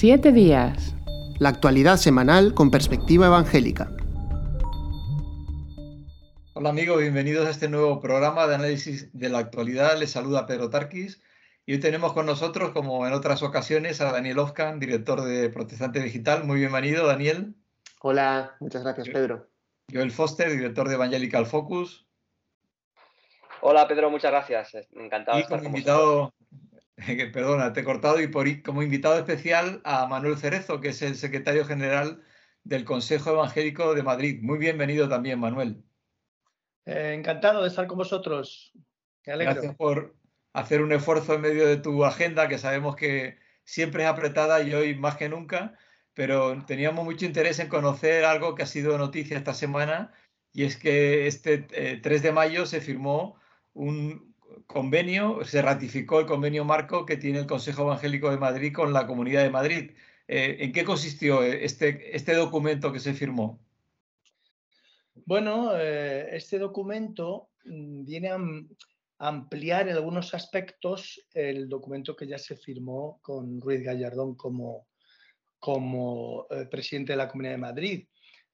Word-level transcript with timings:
Siete 0.00 0.32
días. 0.32 0.96
La 1.40 1.50
actualidad 1.50 1.98
semanal 1.98 2.54
con 2.54 2.70
perspectiva 2.70 3.26
evangélica. 3.26 3.90
Hola 6.54 6.70
amigos, 6.70 7.02
bienvenidos 7.02 7.46
a 7.46 7.50
este 7.50 7.68
nuevo 7.68 8.00
programa 8.00 8.46
de 8.46 8.54
análisis 8.54 9.10
de 9.12 9.28
la 9.28 9.40
actualidad. 9.40 9.98
Les 9.98 10.10
saluda 10.10 10.46
Pedro 10.46 10.70
Tarquis 10.70 11.22
y 11.66 11.74
hoy 11.74 11.80
tenemos 11.80 12.14
con 12.14 12.24
nosotros, 12.24 12.70
como 12.70 13.06
en 13.06 13.12
otras 13.12 13.42
ocasiones, 13.42 14.00
a 14.00 14.10
Daniel 14.10 14.38
Ofcan, 14.38 14.80
director 14.80 15.20
de 15.20 15.50
Protestante 15.50 16.00
Digital. 16.00 16.44
Muy 16.44 16.60
bienvenido, 16.60 17.06
Daniel. 17.06 17.54
Hola, 18.00 18.56
muchas 18.58 18.82
gracias, 18.82 19.06
Pedro. 19.10 19.50
Joel 19.92 20.12
Foster, 20.12 20.50
director 20.50 20.88
de 20.88 20.94
Evangelical 20.94 21.44
Focus. 21.44 22.06
Hola, 23.60 23.86
Pedro, 23.86 24.08
muchas 24.10 24.30
gracias. 24.30 24.72
Encantado 24.92 25.36
y 25.36 25.40
de 25.40 25.42
estar 25.42 25.58
como 25.58 25.68
con 25.68 25.76
invitado, 25.76 26.32
perdona, 27.32 27.72
te 27.72 27.80
he 27.80 27.84
cortado, 27.84 28.20
y 28.20 28.28
por, 28.28 28.62
como 28.62 28.82
invitado 28.82 29.18
especial 29.18 29.80
a 29.84 30.06
Manuel 30.06 30.36
Cerezo, 30.36 30.80
que 30.80 30.88
es 30.88 31.02
el 31.02 31.16
secretario 31.16 31.64
general 31.64 32.22
del 32.64 32.84
Consejo 32.84 33.30
Evangélico 33.30 33.94
de 33.94 34.02
Madrid. 34.02 34.40
Muy 34.42 34.58
bienvenido 34.58 35.08
también, 35.08 35.38
Manuel. 35.38 35.82
Eh, 36.86 37.14
encantado 37.16 37.62
de 37.62 37.68
estar 37.68 37.86
con 37.86 37.98
vosotros. 37.98 38.72
Me 39.26 39.32
alegro. 39.32 39.54
Gracias 39.54 39.76
por 39.76 40.16
hacer 40.52 40.82
un 40.82 40.92
esfuerzo 40.92 41.34
en 41.34 41.40
medio 41.42 41.66
de 41.66 41.76
tu 41.76 42.04
agenda, 42.04 42.48
que 42.48 42.58
sabemos 42.58 42.96
que 42.96 43.38
siempre 43.64 44.02
es 44.02 44.08
apretada 44.08 44.62
y 44.62 44.74
hoy 44.74 44.94
más 44.94 45.16
que 45.16 45.28
nunca, 45.28 45.78
pero 46.14 46.64
teníamos 46.66 47.04
mucho 47.04 47.24
interés 47.24 47.58
en 47.60 47.68
conocer 47.68 48.24
algo 48.24 48.54
que 48.54 48.64
ha 48.64 48.66
sido 48.66 48.98
noticia 48.98 49.38
esta 49.38 49.54
semana, 49.54 50.12
y 50.52 50.64
es 50.64 50.76
que 50.76 51.26
este 51.26 51.66
eh, 51.72 52.00
3 52.02 52.22
de 52.22 52.32
mayo 52.32 52.66
se 52.66 52.80
firmó 52.80 53.40
un 53.72 54.29
convenio, 54.66 55.44
se 55.44 55.62
ratificó 55.62 56.20
el 56.20 56.26
convenio 56.26 56.64
marco 56.64 57.06
que 57.06 57.16
tiene 57.16 57.40
el 57.40 57.46
Consejo 57.46 57.82
Evangélico 57.82 58.30
de 58.30 58.38
Madrid 58.38 58.72
con 58.72 58.92
la 58.92 59.06
Comunidad 59.06 59.42
de 59.42 59.50
Madrid. 59.50 59.90
Eh, 60.28 60.58
¿En 60.60 60.72
qué 60.72 60.84
consistió 60.84 61.42
este, 61.42 62.16
este 62.16 62.34
documento 62.34 62.92
que 62.92 63.00
se 63.00 63.14
firmó? 63.14 63.58
Bueno, 65.26 65.72
eh, 65.76 66.36
este 66.36 66.58
documento 66.58 67.50
mm, 67.64 68.04
viene 68.04 68.30
a 68.30 68.38
ampliar 69.18 69.88
en 69.88 69.96
algunos 69.96 70.32
aspectos 70.34 71.20
el 71.34 71.68
documento 71.68 72.16
que 72.16 72.26
ya 72.26 72.38
se 72.38 72.56
firmó 72.56 73.18
con 73.22 73.60
Ruiz 73.60 73.82
Gallardón 73.82 74.34
como, 74.34 74.86
como 75.58 76.46
eh, 76.50 76.66
presidente 76.70 77.12
de 77.12 77.18
la 77.18 77.28
Comunidad 77.28 77.54
de 77.54 77.58
Madrid. 77.58 78.08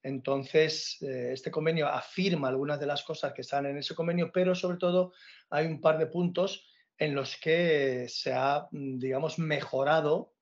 Entonces, 0.07 1.03
eh, 1.03 1.31
este 1.33 1.51
convenio 1.51 1.89
afirma 1.89 2.47
algunas 2.47 2.79
de 2.79 2.87
las 2.87 3.03
cosas 3.03 3.33
que 3.33 3.41
están 3.41 3.67
en 3.67 3.77
ese 3.77 3.97
convenio, 3.97 4.31
pero 4.33 4.55
sobre 4.55 4.79
todo 4.79 5.13
hay 5.51 5.67
un 5.67 5.81
par 5.81 5.99
de 5.99 6.07
puntos 6.07 6.65
en 6.97 7.13
los 7.13 7.37
que 7.39 8.07
se 8.09 8.33
ha, 8.33 8.69
mm, 8.71 8.99
digamos, 9.01 9.41
mejorado 9.41 10.33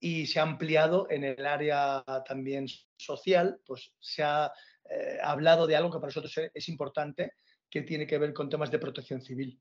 y 0.00 0.26
se 0.26 0.40
ha 0.40 0.44
ampliado 0.44 1.06
en 1.10 1.24
el 1.24 1.44
área 1.44 2.02
también 2.26 2.66
social, 2.96 3.60
pues 3.66 3.92
se 4.00 4.22
ha 4.22 4.50
eh, 4.88 5.18
hablado 5.22 5.66
de 5.66 5.76
algo 5.76 5.90
que 5.90 5.98
para 5.98 6.06
nosotros 6.06 6.50
es 6.54 6.68
importante, 6.70 7.34
que 7.68 7.82
tiene 7.82 8.06
que 8.06 8.16
ver 8.16 8.32
con 8.32 8.48
temas 8.48 8.70
de 8.70 8.78
protección 8.78 9.20
civil. 9.20 9.60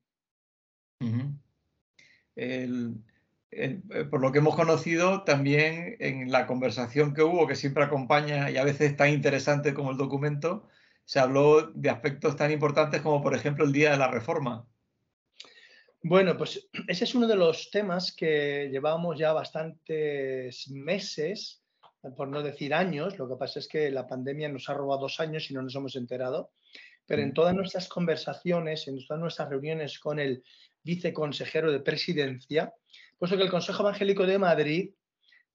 Uh 1.01 1.35
el, 3.55 4.09
por 4.09 4.21
lo 4.21 4.31
que 4.31 4.39
hemos 4.39 4.55
conocido, 4.55 5.23
también 5.23 5.95
en 5.99 6.31
la 6.31 6.47
conversación 6.47 7.13
que 7.13 7.23
hubo, 7.23 7.47
que 7.47 7.55
siempre 7.55 7.83
acompaña 7.83 8.49
y 8.51 8.57
a 8.57 8.63
veces 8.63 8.95
tan 8.95 9.09
interesante 9.09 9.73
como 9.73 9.91
el 9.91 9.97
documento, 9.97 10.67
se 11.05 11.19
habló 11.19 11.67
de 11.71 11.89
aspectos 11.89 12.35
tan 12.35 12.51
importantes 12.51 13.01
como, 13.01 13.21
por 13.21 13.35
ejemplo, 13.35 13.63
el 13.63 13.71
Día 13.71 13.91
de 13.91 13.97
la 13.97 14.09
Reforma. 14.09 14.67
Bueno, 16.01 16.37
pues 16.37 16.67
ese 16.87 17.03
es 17.03 17.15
uno 17.15 17.27
de 17.27 17.35
los 17.35 17.71
temas 17.71 18.15
que 18.15 18.69
llevamos 18.71 19.17
ya 19.17 19.33
bastantes 19.33 20.69
meses, 20.69 21.63
por 22.15 22.27
no 22.27 22.43
decir 22.43 22.75
años. 22.75 23.17
Lo 23.17 23.27
que 23.27 23.35
pasa 23.37 23.57
es 23.57 23.67
que 23.67 23.89
la 23.89 24.05
pandemia 24.05 24.49
nos 24.49 24.69
ha 24.69 24.75
robado 24.75 25.01
dos 25.01 25.19
años 25.19 25.49
y 25.49 25.55
no 25.55 25.63
nos 25.63 25.75
hemos 25.75 25.95
enterado. 25.95 26.51
Pero 27.07 27.21
en 27.21 27.33
todas 27.33 27.55
nuestras 27.55 27.87
conversaciones, 27.87 28.87
en 28.87 29.03
todas 29.05 29.21
nuestras 29.21 29.49
reuniones 29.49 29.99
con 29.99 30.19
el 30.19 30.43
viceconsejero 30.85 31.71
de 31.71 31.79
presidencia, 31.79 32.73
puesto 33.17 33.35
que 33.35 33.43
el 33.43 33.49
Consejo 33.49 33.81
Evangélico 33.81 34.25
de 34.25 34.37
Madrid, 34.37 34.91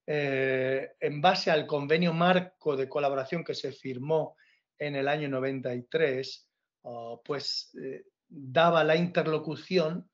eh, 0.07 0.91
en 0.99 1.21
base 1.21 1.51
al 1.51 1.67
convenio 1.67 2.13
marco 2.13 2.77
de 2.77 2.89
colaboración 2.89 3.45
que 3.45 3.55
se 3.55 3.73
firmó 3.73 4.37
en 4.77 4.97
el 4.97 5.07
año 5.07 5.29
93, 5.29 6.49
uh, 6.83 7.23
pues 7.25 7.71
eh, 7.81 8.03
daba 8.29 8.83
la 8.83 8.97
interlocución 8.97 10.11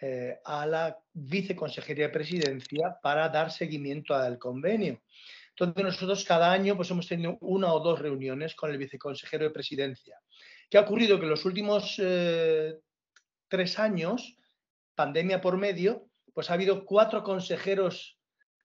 eh, 0.00 0.38
a 0.44 0.66
la 0.66 0.98
viceconsejería 1.12 2.06
de 2.06 2.12
presidencia 2.12 2.96
para 3.00 3.28
dar 3.28 3.52
seguimiento 3.52 4.14
al 4.14 4.38
convenio. 4.38 5.02
Entonces 5.50 5.84
nosotros 5.84 6.24
cada 6.24 6.50
año 6.50 6.76
pues 6.76 6.90
hemos 6.90 7.06
tenido 7.06 7.36
una 7.40 7.72
o 7.72 7.80
dos 7.80 7.98
reuniones 7.98 8.54
con 8.54 8.70
el 8.70 8.78
viceconsejero 8.78 9.44
de 9.44 9.50
presidencia. 9.50 10.18
¿Qué 10.70 10.78
ha 10.78 10.82
ocurrido? 10.82 11.18
Que 11.18 11.24
en 11.24 11.30
los 11.30 11.44
últimos 11.44 12.00
tres 13.48 13.78
años, 13.78 14.37
pandemia 14.98 15.40
por 15.40 15.56
medio, 15.56 16.08
pues 16.34 16.50
ha 16.50 16.54
habido 16.54 16.84
cuatro 16.84 17.22
consejeros, 17.22 18.18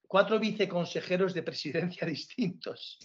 cuatro 0.08 0.40
viceconsejeros 0.40 1.32
de 1.32 1.44
presidencia 1.44 2.04
distintos. 2.16 2.98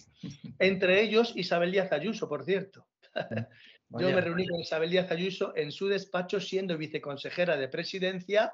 Entre 0.58 1.00
ellos 1.00 1.32
Isabel 1.36 1.70
Díaz 1.70 1.92
Ayuso, 1.92 2.28
por 2.28 2.44
cierto. 2.44 2.88
Yo 3.90 4.10
me 4.10 4.20
reuní 4.20 4.48
con 4.48 4.58
Isabel 4.58 4.90
Díaz 4.90 5.12
Ayuso 5.12 5.52
en 5.56 5.70
su 5.70 5.86
despacho 5.86 6.40
siendo 6.40 6.76
viceconsejera 6.76 7.56
de 7.56 7.68
presidencia 7.68 8.52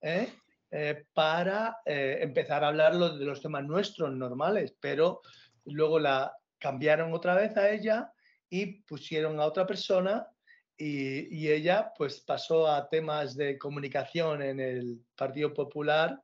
¿eh? 0.00 0.28
Eh, 0.70 1.04
para 1.12 1.78
eh, 1.84 2.18
empezar 2.20 2.62
a 2.62 2.68
hablar 2.68 2.96
de 2.96 3.24
los 3.24 3.40
temas 3.42 3.64
nuestros 3.64 4.12
normales, 4.12 4.74
pero 4.80 5.20
luego 5.64 5.98
la 5.98 6.32
cambiaron 6.58 7.12
otra 7.12 7.34
vez 7.34 7.56
a 7.56 7.70
ella 7.70 8.12
y 8.48 8.82
pusieron 8.82 9.40
a 9.40 9.46
otra 9.46 9.66
persona 9.66 10.28
y, 10.76 11.36
y, 11.36 11.50
ella 11.50 11.92
pues 11.96 12.20
pasó 12.20 12.66
a 12.66 12.88
temas 12.88 13.36
de 13.36 13.58
comunicación 13.58 14.42
en 14.42 14.60
el 14.60 15.00
Partido 15.14 15.52
Popular 15.52 16.20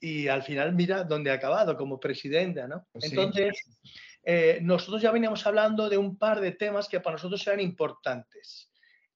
y 0.00 0.28
al 0.28 0.42
final 0.42 0.74
mira 0.74 1.04
dónde 1.04 1.30
ha 1.30 1.34
acabado 1.34 1.76
como 1.76 1.98
presidenta, 1.98 2.68
¿no? 2.68 2.86
Pues 2.92 3.04
sí. 3.04 3.10
Entonces, 3.10 3.78
eh, 4.22 4.58
nosotros 4.62 5.02
ya 5.02 5.10
veníamos 5.10 5.46
hablando 5.46 5.88
de 5.88 5.98
un 5.98 6.16
par 6.18 6.40
de 6.40 6.52
temas 6.52 6.88
que 6.88 7.00
para 7.00 7.16
nosotros 7.16 7.46
eran 7.46 7.60
importantes 7.60 8.70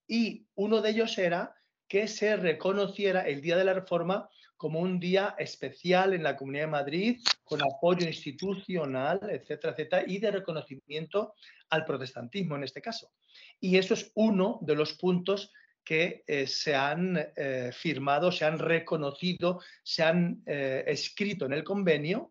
y 0.07 0.47
uno 0.55 0.81
de 0.81 0.91
ellos 0.91 1.17
era 1.19 1.55
que 1.87 2.09
se 2.09 2.37
reconociera 2.37 3.23
el 3.29 3.41
Día 3.41 3.57
de 3.57 3.65
la 3.65 3.75
Reforma 3.75 4.29
como 4.63 4.79
un 4.79 5.01
día 5.01 5.35
especial 5.41 6.15
en 6.15 6.23
la 6.23 6.37
Comunidad 6.37 6.67
de 6.67 6.71
Madrid, 6.71 7.21
con 7.43 7.61
apoyo 7.61 8.07
institucional, 8.07 9.19
etcétera, 9.29 9.73
etcétera, 9.73 10.05
y 10.07 10.19
de 10.19 10.31
reconocimiento 10.31 11.35
al 11.71 11.85
protestantismo 11.85 12.55
en 12.55 12.63
este 12.63 12.81
caso. 12.81 13.11
Y 13.59 13.77
eso 13.77 13.95
es 13.95 14.13
uno 14.15 14.61
de 14.63 14.77
los 14.77 14.93
puntos 14.93 15.51
que 15.83 16.23
eh, 16.29 16.47
se 16.47 16.77
han 16.77 17.19
eh, 17.35 17.73
firmado, 17.73 18.31
se 18.31 18.45
han 18.45 18.61
reconocido, 18.61 19.59
se 19.83 20.05
han 20.05 20.45
eh, 20.47 20.85
escrito 20.87 21.47
en 21.47 21.55
el 21.55 21.65
convenio 21.65 22.31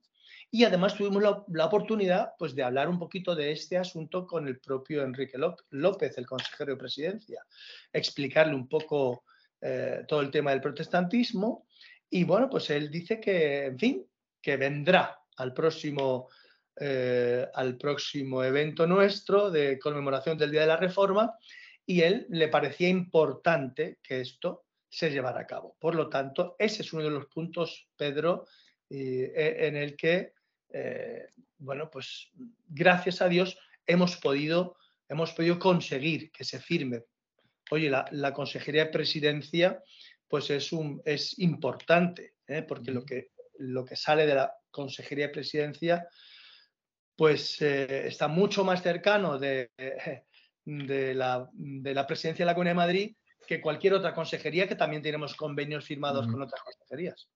y 0.49 0.63
además 0.63 0.95
tuvimos 0.95 1.21
la, 1.21 1.65
oportunidad 1.65 2.31
pues, 2.39 2.55
de 2.55 2.63
hablar 2.63 2.87
un 2.87 2.97
poquito 2.97 3.35
de 3.35 3.51
este 3.51 3.77
asunto 3.77 4.25
con 4.25 4.47
el 4.47 4.57
propio 4.61 5.03
Enrique 5.03 5.37
López, 5.71 6.17
el 6.17 6.25
consejero 6.25 6.71
de 6.71 6.79
presidencia, 6.79 7.43
explicarle 7.91 8.55
un 8.55 8.69
poco 8.69 9.25
todo 10.07 10.21
el 10.21 10.31
tema 10.31 10.49
del 10.49 10.59
protestantismo 10.59 11.67
y 12.13 12.25
bueno, 12.25 12.49
pues 12.49 12.69
él 12.69 12.91
dice 12.91 13.21
que, 13.21 13.65
en 13.65 13.79
fin, 13.79 14.05
que 14.41 14.57
vendrá 14.57 15.17
al 15.37 15.53
próximo, 15.53 16.27
eh, 16.75 17.47
al 17.53 17.77
próximo 17.77 18.43
evento 18.43 18.85
nuestro 18.85 19.49
de 19.49 19.79
conmemoración 19.79 20.37
del 20.37 20.51
Día 20.51 20.61
de 20.61 20.67
la 20.67 20.77
Reforma 20.77 21.33
y 21.85 22.01
él 22.01 22.27
le 22.29 22.49
parecía 22.49 22.89
importante 22.89 23.99
que 24.03 24.19
esto 24.19 24.65
se 24.89 25.09
llevara 25.09 25.39
a 25.39 25.47
cabo. 25.47 25.77
Por 25.79 25.95
lo 25.95 26.09
tanto, 26.09 26.57
ese 26.59 26.81
es 26.81 26.91
uno 26.91 27.03
de 27.03 27.11
los 27.11 27.27
puntos, 27.27 27.87
Pedro, 27.95 28.45
eh, 28.89 29.31
en 29.61 29.77
el 29.77 29.95
que, 29.95 30.33
eh, 30.69 31.29
bueno, 31.59 31.89
pues 31.89 32.29
gracias 32.67 33.21
a 33.21 33.29
Dios 33.29 33.57
hemos 33.87 34.17
podido, 34.17 34.75
hemos 35.07 35.31
podido 35.31 35.57
conseguir 35.57 36.29
que 36.29 36.43
se 36.43 36.59
firme. 36.59 37.05
Oye, 37.69 37.89
la, 37.89 38.05
la 38.11 38.33
Consejería 38.33 38.85
de 38.85 38.91
Presidencia 38.91 39.81
pues 40.31 40.49
es, 40.49 40.71
un, 40.71 41.01
es 41.03 41.37
importante, 41.39 42.35
¿eh? 42.47 42.63
porque 42.63 42.91
lo 42.91 43.03
que, 43.05 43.31
lo 43.57 43.83
que 43.83 43.97
sale 43.97 44.25
de 44.25 44.35
la 44.35 44.55
Consejería 44.71 45.27
de 45.27 45.33
Presidencia 45.33 46.07
pues 47.17 47.61
eh, 47.61 48.07
está 48.07 48.29
mucho 48.29 48.63
más 48.63 48.81
cercano 48.81 49.37
de, 49.37 49.71
de, 50.65 51.13
la, 51.13 51.49
de, 51.51 51.93
la, 51.93 52.07
Presidencia 52.07 52.45
de 52.45 52.47
la 52.47 52.55
Comunidad 52.55 52.71
de 52.71 52.75
Madrid 52.75 53.15
que 53.45 53.59
cualquier 53.59 53.93
otra 53.93 54.13
consejería 54.13 54.69
que 54.69 54.75
también 54.75 55.01
tenemos 55.01 55.35
convenios 55.35 55.83
firmados 55.85 56.25
uh 56.25 56.29
-huh. 56.29 56.31
con 56.31 56.41
otras 56.43 56.61
consejerías. 56.63 57.27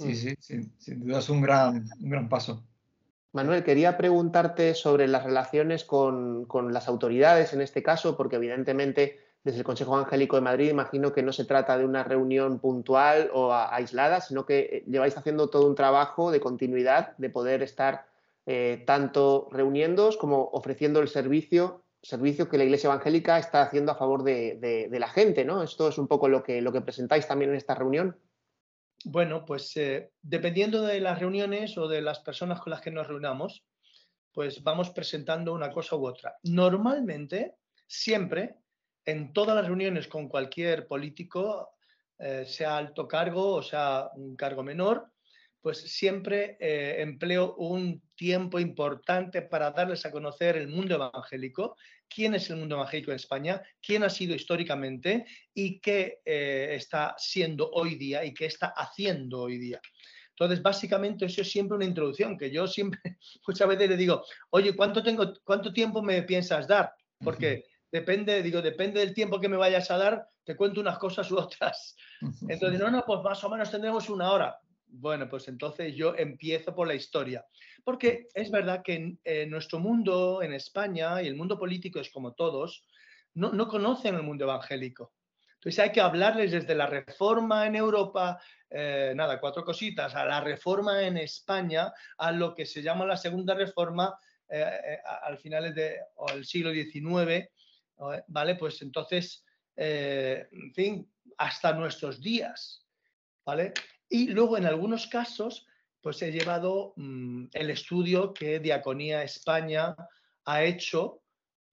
Sí, 0.00 0.16
sí, 0.16 0.34
sí, 0.40 0.60
sin 0.78 1.06
duda 1.06 1.20
es 1.20 1.28
un 1.30 1.40
gran, 1.40 1.88
un 2.00 2.10
gran 2.10 2.28
paso. 2.28 2.66
Manuel, 3.32 3.62
quería 3.62 3.96
preguntarte 3.96 4.74
sobre 4.74 5.06
las 5.06 5.22
relaciones 5.22 5.84
con, 5.84 6.44
con, 6.46 6.72
las 6.72 6.88
autoridades 6.88 7.52
en 7.52 7.60
este 7.60 7.82
caso, 7.82 8.16
porque 8.16 8.36
evidentemente 8.36 9.25
desde 9.46 9.60
el 9.60 9.64
Consejo 9.64 9.94
Evangélico 9.94 10.34
de 10.34 10.42
Madrid, 10.42 10.70
imagino 10.70 11.12
que 11.12 11.22
no 11.22 11.32
se 11.32 11.44
trata 11.44 11.78
de 11.78 11.84
una 11.84 12.02
reunión 12.02 12.58
puntual 12.58 13.30
o 13.32 13.54
aislada, 13.54 14.20
sino 14.20 14.44
que 14.44 14.58
eh, 14.58 14.84
lleváis 14.88 15.16
haciendo 15.16 15.48
todo 15.50 15.68
un 15.68 15.76
trabajo 15.76 16.32
de 16.32 16.40
continuidad, 16.40 17.16
de 17.16 17.30
poder 17.30 17.62
estar 17.62 18.08
eh, 18.44 18.82
tanto 18.88 19.48
reuniéndoos 19.52 20.16
como 20.16 20.50
ofreciendo 20.52 20.98
el 20.98 21.06
servicio, 21.06 21.84
servicio 22.02 22.48
que 22.48 22.58
la 22.58 22.64
Iglesia 22.64 22.88
Evangélica 22.88 23.38
está 23.38 23.62
haciendo 23.62 23.92
a 23.92 23.94
favor 23.94 24.24
de, 24.24 24.88
la 24.90 25.08
gente, 25.08 25.44
¿no? 25.44 25.62
Esto 25.62 25.90
es 25.90 25.98
un 25.98 26.08
poco 26.08 26.28
lo 26.28 26.42
que, 26.42 26.60
lo 26.60 26.72
que 26.72 26.80
presentáis 26.80 27.28
también 27.28 27.52
en 27.52 27.56
esta 27.56 27.76
reunión. 27.76 28.18
Bueno, 29.04 29.44
pues 29.44 29.76
eh, 29.76 30.10
dependiendo 30.22 30.82
de 30.82 31.00
las 31.00 31.20
reuniones 31.20 31.78
o 31.78 31.86
de 31.86 32.02
las 32.02 32.18
personas 32.18 32.60
con 32.60 32.72
las 32.72 32.80
que 32.80 32.90
nos 32.90 33.06
reunamos, 33.06 33.62
pues 34.32 34.64
vamos 34.64 34.90
presentando 34.90 35.54
una 35.54 35.70
cosa 35.70 35.94
u 35.94 36.04
otra. 36.04 36.36
Normalmente, 36.42 37.54
siempre, 37.86 38.56
en 39.06 39.32
todas 39.32 39.56
las 39.56 39.66
reuniones 39.66 40.08
con 40.08 40.28
cualquier 40.28 40.86
político, 40.86 41.70
eh, 42.18 42.44
sea 42.46 42.76
alto 42.76 43.06
cargo 43.06 43.54
o 43.54 43.62
sea 43.62 44.10
un 44.14 44.36
cargo 44.36 44.62
menor, 44.62 45.10
pues 45.60 45.80
siempre 45.92 46.56
eh, 46.60 47.02
empleo 47.02 47.54
un 47.56 48.00
tiempo 48.14 48.58
importante 48.58 49.42
para 49.42 49.70
darles 49.70 50.06
a 50.06 50.10
conocer 50.10 50.56
el 50.56 50.68
mundo 50.68 50.94
evangélico, 50.94 51.76
quién 52.08 52.34
es 52.34 52.48
el 52.50 52.56
mundo 52.56 52.76
evangélico 52.76 53.10
en 53.10 53.16
España, 53.16 53.62
quién 53.84 54.04
ha 54.04 54.10
sido 54.10 54.34
históricamente 54.34 55.26
y 55.52 55.80
qué 55.80 56.20
eh, 56.24 56.68
está 56.72 57.14
siendo 57.18 57.70
hoy 57.72 57.96
día 57.96 58.24
y 58.24 58.32
qué 58.32 58.46
está 58.46 58.68
haciendo 58.68 59.42
hoy 59.42 59.58
día. 59.58 59.80
Entonces, 60.30 60.62
básicamente, 60.62 61.24
eso 61.26 61.40
es 61.40 61.50
siempre 61.50 61.76
una 61.76 61.86
introducción, 61.86 62.36
que 62.36 62.50
yo 62.50 62.66
siempre, 62.66 63.00
muchas 63.46 63.68
veces 63.68 63.88
le 63.88 63.96
digo, 63.96 64.22
oye, 64.50 64.76
¿cuánto, 64.76 65.02
tengo, 65.02 65.32
cuánto 65.44 65.72
tiempo 65.72 66.02
me 66.02 66.22
piensas 66.22 66.68
dar? 66.68 66.92
Porque 67.18 67.64
depende, 67.90 68.42
digo, 68.42 68.62
depende 68.62 69.00
del 69.00 69.14
tiempo 69.14 69.40
que 69.40 69.48
me 69.48 69.56
vayas 69.56 69.90
a 69.90 69.98
dar, 69.98 70.28
te 70.44 70.56
cuento 70.56 70.80
unas 70.80 70.98
cosas 70.98 71.30
u 71.30 71.38
otras. 71.38 71.96
Entonces, 72.48 72.80
no, 72.80 72.90
no, 72.90 73.04
pues 73.06 73.20
más 73.22 73.42
o 73.44 73.50
menos 73.50 73.70
tendremos 73.70 74.08
una 74.08 74.30
hora. 74.30 74.60
Bueno, 74.88 75.28
pues 75.28 75.48
entonces 75.48 75.94
yo 75.94 76.14
empiezo 76.16 76.74
por 76.74 76.86
la 76.86 76.94
historia. 76.94 77.44
Porque 77.84 78.28
es 78.32 78.50
verdad 78.50 78.82
que 78.82 79.18
en, 79.22 79.50
nuestro 79.50 79.78
mundo, 79.78 80.42
en 80.42 80.52
España, 80.52 81.20
y 81.20 81.26
el 81.26 81.36
mundo 81.36 81.58
político 81.58 82.00
es 82.00 82.10
como 82.10 82.34
todos, 82.34 82.86
no, 83.34 83.68
conocen 83.68 84.14
el 84.14 84.22
mundo 84.22 84.44
evangélico. 84.44 85.12
Entonces 85.54 85.80
hay 85.80 85.92
que 85.92 86.00
hablarles 86.00 86.52
desde 86.52 86.74
la 86.74 86.86
reforma 86.86 87.66
en 87.66 87.76
Europa, 87.76 88.40
eh, 88.70 89.12
nada, 89.14 89.40
cuatro 89.40 89.64
cositas, 89.64 90.14
a 90.14 90.24
la 90.24 90.40
reforma 90.40 91.02
en 91.02 91.16
España, 91.16 91.92
a 92.18 92.32
lo 92.32 92.54
que 92.54 92.64
se 92.64 92.82
llama 92.82 93.04
la 93.04 93.16
segunda 93.16 93.54
reforma 93.54 94.16
eh, 94.48 94.60
eh, 94.62 94.98
al 95.22 95.38
final 95.38 95.74
del 95.74 96.44
siglo 96.44 96.70
XIX, 96.72 97.50
¿vale? 98.28 98.54
Pues 98.56 98.82
entonces, 98.82 99.44
en 99.76 100.72
fin, 100.74 101.10
hasta 101.38 101.72
nuestros 101.72 102.20
días, 102.20 102.86
¿vale? 103.44 103.72
Y 104.08 104.28
luego, 104.28 104.56
en 104.56 104.66
algunos 104.66 105.06
casos, 105.06 105.66
pues 106.00 106.22
he 106.22 106.30
llevado 106.30 106.92
mm, 106.96 107.46
el 107.52 107.70
estudio 107.70 108.32
que 108.32 108.60
Diaconía 108.60 109.22
España 109.24 109.96
ha 110.44 110.62
hecho 110.62 111.22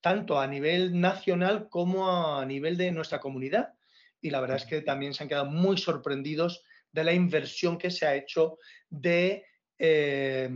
tanto 0.02 0.40
a 0.40 0.48
nivel 0.48 1.00
nacional 1.00 1.70
como 1.70 2.10
a 2.10 2.46
nivel 2.46 2.76
de 2.76 2.92
nuestra 2.92 3.20
comunidad. 3.20 3.74
Y 4.20 4.32
la 4.32 4.42
verdad 4.42 4.58
es 4.58 4.66
que 4.66 4.82
también 4.82 5.14
se 5.14 5.24
han 5.24 5.30
quedado 5.30 5.46
muy 5.46 5.78
sorprendidos 5.78 6.64
de 6.92 7.04
la 7.04 7.14
inversión 7.14 7.78
que 7.78 7.92
se 7.92 8.06
ha 8.06 8.16
hecho 8.16 8.58
de 8.90 9.46
eh, 9.78 10.50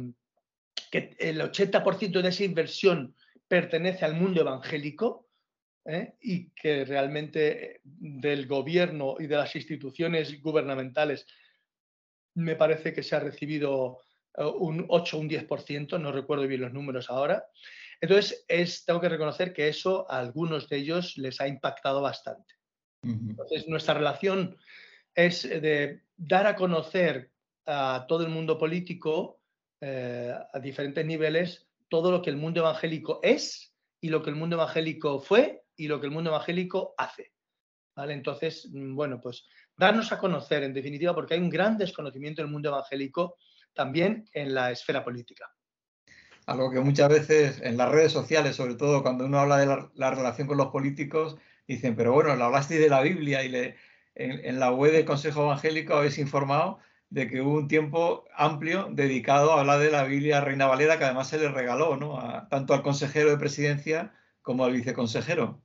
que 0.91 1.15
el 1.19 1.39
80% 1.39 2.21
de 2.21 2.29
esa 2.29 2.43
inversión 2.43 3.15
pertenece 3.47 4.05
al 4.05 4.15
mundo 4.15 4.41
evangélico 4.41 5.26
¿eh? 5.87 6.15
y 6.21 6.49
que 6.49 6.85
realmente 6.85 7.81
del 7.83 8.45
gobierno 8.45 9.15
y 9.19 9.27
de 9.27 9.37
las 9.37 9.55
instituciones 9.55 10.41
gubernamentales 10.41 11.25
me 12.35 12.55
parece 12.55 12.93
que 12.93 13.01
se 13.01 13.15
ha 13.15 13.19
recibido 13.19 13.99
eh, 14.37 14.43
un 14.43 14.85
8 14.87 15.17
o 15.17 15.19
un 15.21 15.29
10%, 15.29 15.99
no 15.99 16.11
recuerdo 16.11 16.45
bien 16.45 16.61
los 16.61 16.73
números 16.73 17.09
ahora. 17.09 17.45
Entonces, 17.99 18.45
es, 18.47 18.85
tengo 18.85 19.01
que 19.01 19.09
reconocer 19.09 19.53
que 19.53 19.69
eso 19.69 20.05
a 20.11 20.19
algunos 20.19 20.69
de 20.69 20.77
ellos 20.77 21.17
les 21.17 21.41
ha 21.41 21.47
impactado 21.47 22.01
bastante. 22.01 22.53
Entonces, 23.01 23.67
nuestra 23.67 23.93
relación 23.93 24.57
es 25.15 25.43
de 25.43 26.01
dar 26.17 26.45
a 26.45 26.55
conocer 26.55 27.31
a 27.65 28.05
todo 28.07 28.23
el 28.23 28.29
mundo 28.29 28.57
político, 28.57 29.39
eh, 29.79 30.35
a 30.53 30.59
diferentes 30.59 31.05
niveles, 31.05 31.67
todo 31.87 32.11
lo 32.11 32.21
que 32.21 32.29
el 32.29 32.37
mundo 32.37 32.59
evangélico 32.59 33.19
es 33.23 33.73
y 34.01 34.09
lo 34.09 34.21
que 34.21 34.29
el 34.29 34.35
mundo 34.35 34.57
evangélico 34.57 35.19
fue 35.19 35.63
y 35.77 35.87
lo 35.87 35.99
que 35.99 36.07
el 36.07 36.11
mundo 36.11 36.31
evangélico 36.31 36.93
hace. 36.97 37.31
¿Vale? 37.95 38.13
Entonces, 38.13 38.69
mm, 38.71 38.95
bueno, 38.95 39.21
pues 39.21 39.45
darnos 39.75 40.11
a 40.11 40.19
conocer, 40.19 40.63
en 40.63 40.73
definitiva, 40.73 41.15
porque 41.15 41.35
hay 41.35 41.39
un 41.39 41.49
gran 41.49 41.77
desconocimiento 41.77 42.41
del 42.41 42.51
mundo 42.51 42.69
evangélico 42.69 43.37
también 43.73 44.27
en 44.33 44.53
la 44.53 44.71
esfera 44.71 45.03
política. 45.03 45.49
Algo 46.47 46.71
que 46.71 46.79
muchas 46.79 47.09
veces 47.09 47.61
en 47.61 47.77
las 47.77 47.89
redes 47.89 48.11
sociales, 48.11 48.55
sobre 48.55 48.75
todo 48.75 49.03
cuando 49.03 49.25
uno 49.25 49.39
habla 49.39 49.57
de 49.57 49.89
la, 49.95 50.11
relación 50.11 50.47
con 50.47 50.57
los 50.57 50.67
políticos, 50.67 51.37
dicen, 51.67 51.95
pero 51.95 52.13
bueno, 52.13 52.35
le 52.35 52.43
hablaste 52.43 52.79
de 52.79 52.89
la 52.89 53.01
Biblia 53.01 53.43
y 53.43 53.49
le, 53.49 53.75
en, 54.15 54.59
la 54.59 54.71
web 54.71 54.93
del 54.93 55.05
Consejo 55.05 55.43
Evangélico 55.43 55.95
habéis 55.95 56.17
informado 56.17 56.79
de 57.09 57.27
que 57.27 57.41
hubo 57.41 57.53
un 57.53 57.67
tiempo 57.67 58.25
amplio 58.33 58.89
dedicado 58.91 59.53
a 59.53 59.59
hablar 59.59 59.79
de 59.79 59.91
la 59.91 60.03
Biblia 60.05 60.41
Reina 60.41 60.67
Valera, 60.67 60.97
que 60.97 61.05
además 61.05 61.27
se 61.27 61.37
le 61.37 61.49
regaló 61.49 61.97
¿no? 61.97 62.47
tanto 62.49 62.73
al 62.73 62.81
consejero 62.81 63.29
de 63.29 63.37
presidencia 63.37 64.13
como 64.41 64.63
al 64.63 64.73
viceconsejero. 64.73 65.61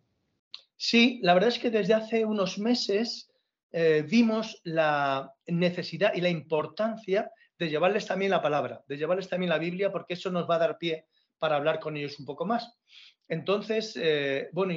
Sí, 0.85 1.21
la 1.23 1.35
verdad 1.35 1.51
es 1.51 1.61
que 1.61 1.71
desde 1.71 1.95
hace 1.95 2.25
unos 2.25 2.59
meses 2.59 3.31
eh, 3.71 4.05
vimos 4.05 4.61
la 4.65 5.33
necesidad 5.47 6.13
y 6.13 6.21
la 6.21 6.29
importancia 6.29 7.31
de 7.57 7.69
llevarles 7.71 8.05
también 8.05 8.33
la 8.33 8.43
palabra, 8.43 8.83
de 8.89 8.97
llevarles 8.97 9.29
también 9.29 9.51
la 9.51 9.59
Biblia, 9.59 9.93
porque 9.93 10.15
eso 10.15 10.33
nos 10.33 10.51
va 10.51 10.57
a 10.57 10.59
dar 10.59 10.79
pie 10.79 11.07
para 11.39 11.55
hablar 11.55 11.79
con 11.79 11.97
ellos 11.97 12.19
un 12.19 12.27
poco 12.27 12.47
más. 12.47 12.81
Entonces, 13.29 13.97
eh, 13.97 14.49
bueno, 14.53 14.75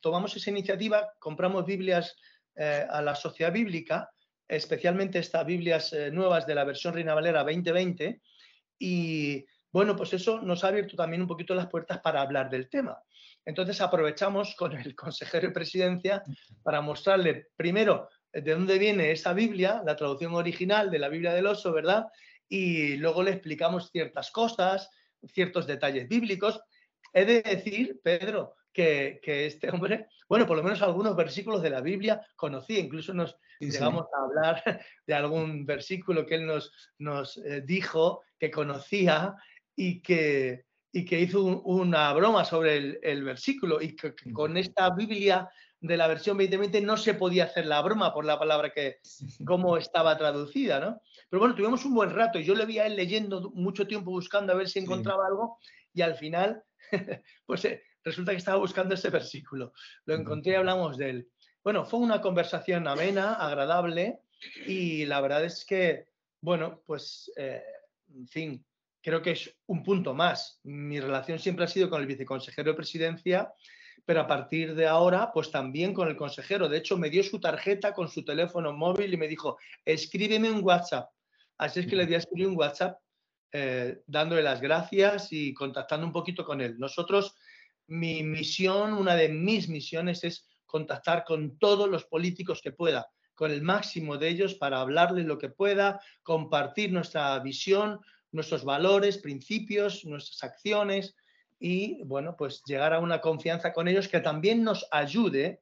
tomamos 0.00 0.36
esa 0.36 0.50
iniciativa, 0.50 1.08
compramos 1.18 1.66
Biblias 1.66 2.14
eh, 2.54 2.86
a 2.88 3.02
la 3.02 3.16
Sociedad 3.16 3.52
Bíblica, 3.52 4.12
especialmente 4.46 5.18
estas 5.18 5.44
Biblias 5.44 5.92
nuevas 6.12 6.46
de 6.46 6.54
la 6.54 6.62
versión 6.62 6.94
Reina 6.94 7.14
Valera 7.14 7.42
2020, 7.42 8.22
y 8.78 9.44
bueno, 9.72 9.96
pues 9.96 10.12
eso 10.12 10.40
nos 10.40 10.62
ha 10.62 10.68
abierto 10.68 10.94
también 10.94 11.22
un 11.22 11.28
poquito 11.28 11.52
las 11.52 11.66
puertas 11.66 11.98
para 11.98 12.20
hablar 12.20 12.48
del 12.48 12.68
tema. 12.68 12.96
Entonces 13.48 13.80
aprovechamos 13.80 14.54
con 14.56 14.74
el 14.74 14.94
consejero 14.94 15.48
de 15.48 15.54
presidencia 15.54 16.22
para 16.62 16.82
mostrarle 16.82 17.46
primero 17.56 18.10
de 18.30 18.52
dónde 18.52 18.78
viene 18.78 19.10
esa 19.10 19.32
Biblia, 19.32 19.82
la 19.86 19.96
traducción 19.96 20.34
original 20.34 20.90
de 20.90 20.98
la 20.98 21.08
Biblia 21.08 21.32
del 21.32 21.46
oso, 21.46 21.72
¿verdad? 21.72 22.08
Y 22.46 22.98
luego 22.98 23.22
le 23.22 23.30
explicamos 23.30 23.90
ciertas 23.90 24.30
cosas, 24.30 24.90
ciertos 25.32 25.66
detalles 25.66 26.06
bíblicos. 26.08 26.60
He 27.14 27.24
de 27.24 27.40
decir, 27.40 27.98
Pedro, 28.02 28.54
que, 28.70 29.18
este 29.24 29.70
hombre, 29.70 30.08
bueno, 30.28 30.46
por 30.46 30.58
lo 30.58 30.62
menos 30.62 30.82
algunos 30.82 31.16
versículos 31.16 31.62
de 31.62 31.70
la 31.70 31.80
Biblia 31.80 32.20
conocía, 32.36 32.78
incluso 32.78 33.14
nos 33.14 33.38
llegamos 33.58 34.04
a 34.12 34.24
hablar 34.24 34.62
de 35.06 35.14
algún 35.14 35.64
versículo 35.64 36.26
que 36.26 36.34
él 36.34 36.46
nos, 36.46 36.70
nos 36.98 37.38
eh, 37.38 37.62
dijo 37.62 38.22
que 38.38 38.50
conocía 38.50 39.34
y 39.74 40.02
que, 40.02 40.67
y 40.92 41.04
que 41.04 41.20
hizo 41.20 41.42
una 41.42 42.12
broma 42.12 42.44
sobre 42.44 42.76
el, 42.76 42.98
el 43.02 43.24
versículo 43.24 43.80
y 43.80 43.94
que, 43.94 44.14
con 44.32 44.56
esta 44.56 44.90
Biblia 44.90 45.48
de 45.80 45.96
la 45.96 46.08
versión 46.08 46.36
2020 46.36 46.80
no 46.80 46.96
se 46.96 47.14
podía 47.14 47.44
hacer 47.44 47.66
la 47.66 47.80
broma 47.82 48.12
por 48.12 48.24
la 48.24 48.38
palabra 48.38 48.70
que, 48.70 48.98
cómo 49.44 49.76
estaba 49.76 50.16
traducida, 50.18 50.80
¿no? 50.80 51.00
Pero 51.28 51.40
bueno, 51.40 51.54
tuvimos 51.54 51.84
un 51.84 51.94
buen 51.94 52.10
rato 52.10 52.38
y 52.38 52.44
yo 52.44 52.54
le 52.54 52.66
vi 52.66 52.78
a 52.78 52.86
él 52.86 52.96
leyendo 52.96 53.50
mucho 53.54 53.86
tiempo 53.86 54.10
buscando 54.10 54.52
a 54.52 54.56
ver 54.56 54.68
si 54.68 54.78
encontraba 54.78 55.26
algo 55.26 55.58
y 55.92 56.02
al 56.02 56.16
final, 56.16 56.62
pues 57.46 57.64
eh, 57.64 57.82
resulta 58.02 58.32
que 58.32 58.38
estaba 58.38 58.58
buscando 58.58 58.94
ese 58.94 59.10
versículo. 59.10 59.72
Lo 60.04 60.14
encontré 60.14 60.52
y 60.52 60.56
hablamos 60.56 60.96
de 60.96 61.10
él. 61.10 61.28
Bueno, 61.62 61.84
fue 61.84 62.00
una 62.00 62.20
conversación 62.20 62.88
amena, 62.88 63.34
agradable 63.34 64.20
y 64.66 65.04
la 65.04 65.20
verdad 65.20 65.44
es 65.44 65.64
que, 65.64 66.06
bueno, 66.40 66.82
pues, 66.86 67.30
eh, 67.36 67.62
en 68.14 68.28
fin, 68.28 68.66
creo 69.08 69.22
que 69.22 69.32
es 69.32 69.56
un 69.66 69.82
punto 69.82 70.14
más. 70.14 70.60
Mi 70.64 71.00
relación 71.00 71.38
siempre 71.38 71.64
ha 71.64 71.68
sido 71.68 71.88
con 71.88 72.00
el 72.00 72.06
viceconsejero 72.06 72.72
de 72.72 72.76
presidencia 72.76 73.52
pero 74.08 74.22
a 74.22 74.26
partir 74.26 74.74
de 74.74 74.86
ahora, 74.86 75.30
pues 75.34 75.50
también 75.50 75.92
con 75.92 76.08
el 76.08 76.16
consejero. 76.16 76.66
De 76.66 76.78
hecho, 76.78 76.96
me 76.96 77.10
dio 77.10 77.22
su 77.22 77.38
tarjeta 77.38 77.92
con 77.92 78.08
su 78.08 78.24
teléfono 78.24 78.72
móvil 78.72 79.12
y 79.12 79.18
me 79.18 79.28
dijo, 79.28 79.58
escríbeme 79.84 80.50
un 80.50 80.64
WhatsApp. 80.64 81.10
Así 81.58 81.80
es 81.80 81.86
que 81.86 81.94
le 81.94 82.06
di 82.06 82.14
a 82.14 82.16
escribir 82.16 82.48
un 82.48 82.56
WhatsApp 82.56 82.98
eh, 83.52 84.00
dándole 84.06 84.42
las 84.42 84.62
gracias 84.62 85.30
y 85.30 85.52
contactando 85.52 86.06
un 86.06 86.12
poquito 86.14 86.42
con 86.42 86.62
él. 86.62 86.78
Nosotros, 86.78 87.34
mi 87.86 88.22
misión, 88.22 88.94
una 88.94 89.14
de 89.14 89.28
mis 89.28 89.68
misiones 89.68 90.24
es 90.24 90.48
contactar 90.64 91.24
con 91.26 91.58
todos 91.58 91.86
los 91.86 92.06
políticos 92.06 92.62
que 92.62 92.72
pueda, 92.72 93.10
con 93.34 93.50
el 93.50 93.60
máximo 93.60 94.16
de 94.16 94.28
ellos 94.28 94.54
para 94.54 94.80
hablarles 94.80 95.26
lo 95.26 95.36
que 95.36 95.50
pueda, 95.50 96.00
compartir 96.22 96.92
nuestra 96.92 97.38
visión, 97.40 98.00
nuestros 98.32 98.64
valores, 98.64 99.18
principios, 99.18 100.04
nuestras 100.04 100.42
acciones, 100.44 101.16
y, 101.60 102.02
bueno, 102.04 102.36
pues 102.36 102.62
llegar 102.66 102.92
a 102.92 103.00
una 103.00 103.20
confianza 103.20 103.72
con 103.72 103.88
ellos 103.88 104.08
que 104.08 104.20
también 104.20 104.62
nos 104.62 104.86
ayude 104.90 105.60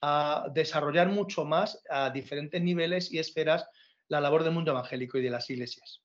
a 0.00 0.48
desarrollar 0.52 1.08
mucho 1.08 1.44
más 1.44 1.82
a 1.88 2.10
diferentes 2.10 2.60
niveles 2.60 3.12
y 3.12 3.18
esferas 3.18 3.66
la 4.08 4.20
labor 4.20 4.42
del 4.42 4.54
mundo 4.54 4.72
evangélico 4.72 5.18
y 5.18 5.22
de 5.22 5.30
las 5.30 5.48
iglesias 5.50 6.02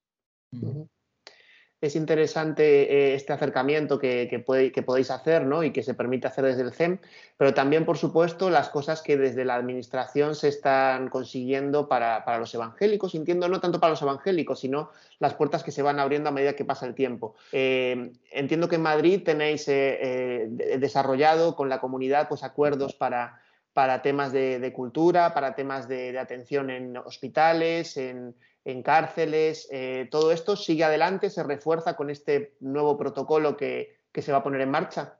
es 1.81 1.95
interesante 1.95 2.63
eh, 2.91 3.15
este 3.15 3.33
acercamiento 3.33 3.99
que, 3.99 4.27
que, 4.29 4.83
podéis 4.83 5.11
hacer 5.11 5.45
¿no? 5.45 5.63
y 5.63 5.71
que 5.71 5.83
se 5.83 5.93
permite 5.93 6.27
hacer 6.27 6.45
desde 6.45 6.61
el 6.61 6.73
CEM, 6.73 6.99
pero 7.37 7.53
también, 7.53 7.85
por 7.85 7.97
supuesto, 7.97 8.49
las 8.49 8.69
cosas 8.69 9.01
que 9.01 9.17
desde 9.17 9.45
la 9.45 9.55
Administración 9.55 10.35
se 10.35 10.47
están 10.47 11.09
consiguiendo 11.09 11.87
para, 11.87 12.23
los 12.39 12.53
evangélicos, 12.55 13.13
entiendo 13.13 13.47
no 13.47 13.59
tanto 13.59 13.79
para 13.79 13.91
los 13.91 14.01
evangélicos, 14.01 14.59
sino 14.59 14.89
las 15.19 15.33
puertas 15.33 15.63
que 15.63 15.71
se 15.71 15.81
van 15.81 15.99
abriendo 15.99 16.29
a 16.29 16.31
medida 16.31 16.55
que 16.55 16.65
pasa 16.65 16.85
el 16.85 16.95
tiempo. 16.95 17.35
Eh, 17.51 18.11
entiendo 18.31 18.69
que 18.69 18.75
en 18.75 18.81
Madrid 18.81 19.21
tenéis 19.23 19.67
eh, 19.67 20.47
desarrollado 20.79 21.55
con 21.55 21.69
la 21.69 21.79
comunidad 21.79 22.29
pues, 22.29 22.43
acuerdos 22.43 22.95
para, 22.95 23.41
para 23.73 24.01
temas 24.01 24.31
de, 24.31 24.71
cultura, 24.73 25.33
para 25.33 25.55
temas 25.55 25.87
de 25.87 26.17
atención 26.17 26.69
en 26.69 26.95
hospitales, 26.97 27.97
en 27.97 28.33
en 28.65 28.81
cárceles, 28.81 29.69
eh, 29.71 30.07
todo 30.09 30.31
esto 30.31 30.55
sigue 30.55 30.83
adelante, 30.83 31.29
se 31.29 31.43
refuerza 31.43 31.95
con 31.95 32.09
este 32.09 32.55
nuevo 32.59 32.97
protocolo 32.97 33.55
que, 33.55 33.99
se 34.13 34.31
va 34.31 34.39
a 34.39 34.43
poner 34.43 34.61
en 34.61 34.71
marcha? 34.71 35.19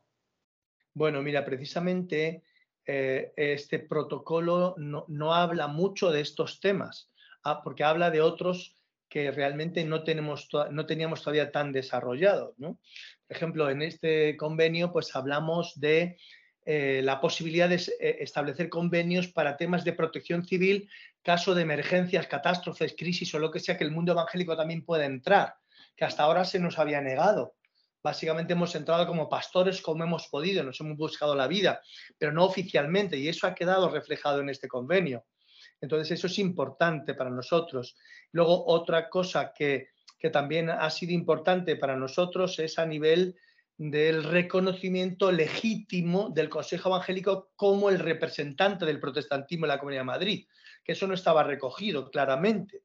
Bueno, 0.94 1.22
mira, 1.22 1.46
precisamente 1.46 2.44
eh, 2.86 3.34
este 3.38 3.80
protocolo 3.80 4.74
no, 4.78 5.34
habla 5.34 5.68
mucho 5.68 6.12
de 6.12 6.22
estos 6.22 6.60
temas, 6.60 7.12
ah, 7.44 7.62
porque 7.64 7.84
habla 7.84 8.10
de 8.10 8.22
otros 8.22 8.75
que 9.08 9.30
realmente 9.32 9.86
no, 9.86 10.04
tenemos 10.04 10.50
no 10.72 10.86
teníamos 10.88 11.22
todavía 11.22 11.52
tan 11.52 11.72
desarrollados. 11.72 12.56
Por 12.58 12.78
ejemplo, 13.30 13.70
en 13.70 13.84
este 13.84 14.36
convenio 14.38 14.92
pues 14.92 15.16
hablamos 15.16 15.80
de 15.80 16.18
eh, 16.65 17.01
la 17.03 17.22
posibilidad 17.22 17.69
de 17.69 17.84
establecer 18.00 18.69
convenios 18.69 19.27
para 19.27 19.55
temas 19.55 19.84
de 19.84 19.93
protección 19.93 20.45
civil 20.45 20.89
caso 21.25 21.55
de 21.55 21.63
emergencias, 21.63 22.27
catástrofes, 22.27 22.95
crisis 22.95 23.34
o 23.34 23.39
lo 23.39 23.50
que 23.51 23.60
sea, 23.60 23.77
que 23.77 23.84
el 23.84 23.91
mundo 23.91 24.12
evangélico 24.12 24.55
también 24.55 24.86
pueda 24.86 25.05
entrar, 25.05 25.55
que 25.95 26.05
hasta 26.05 26.24
ahora 26.24 26.45
se 26.45 26.60
nos 26.60 26.77
había 26.77 27.01
negado. 27.01 27.55
Básicamente 28.03 28.53
hemos 28.53 28.75
entrado 28.75 29.07
como 29.07 29.27
pastores 29.27 29.81
como 29.81 30.03
hemos 30.03 30.27
podido, 30.27 30.63
nos 30.63 30.79
hemos 30.81 30.95
buscado 30.95 31.34
la 31.34 31.48
vida, 31.48 31.81
pero 32.19 32.31
no 32.31 32.45
oficialmente, 32.45 33.17
y 33.17 33.27
eso 33.27 33.48
ha 33.48 33.55
quedado 33.55 33.89
reflejado 33.89 34.41
en 34.41 34.50
este 34.50 34.67
convenio. 34.67 35.25
Entonces, 35.81 36.12
eso 36.12 36.27
es 36.27 36.38
importante 36.38 37.15
para 37.15 37.31
nosotros. 37.31 37.98
Luego, 38.31 38.63
otra 38.67 39.10
cosa 39.10 39.51
que, 39.51 39.89
que 40.19 40.29
también 40.29 40.69
ha 40.69 40.89
sido 40.91 41.13
importante 41.13 41.75
para 41.75 41.95
nosotros 41.95 42.60
es 42.60 42.77
a 42.77 42.86
nivel 42.86 43.36
del 43.77 44.24
reconocimiento 44.24 45.32
legítimo 45.32 46.29
del 46.29 46.50
Consejo 46.50 46.89
Evangélico 46.89 47.51
como 47.55 47.89
el 47.89 48.00
representante 48.00 48.86
del 48.86 49.00
protestantismo 49.00 49.65
en 49.65 49.70
la 49.70 49.79
Comunidad 49.79 50.01
de 50.01 50.05
Madrid 50.05 50.48
que 50.86 50.94
eso 50.94 51.08
no 51.08 51.15
estaba 51.15 51.44
recogido 51.44 52.10
claramente. 52.12 52.84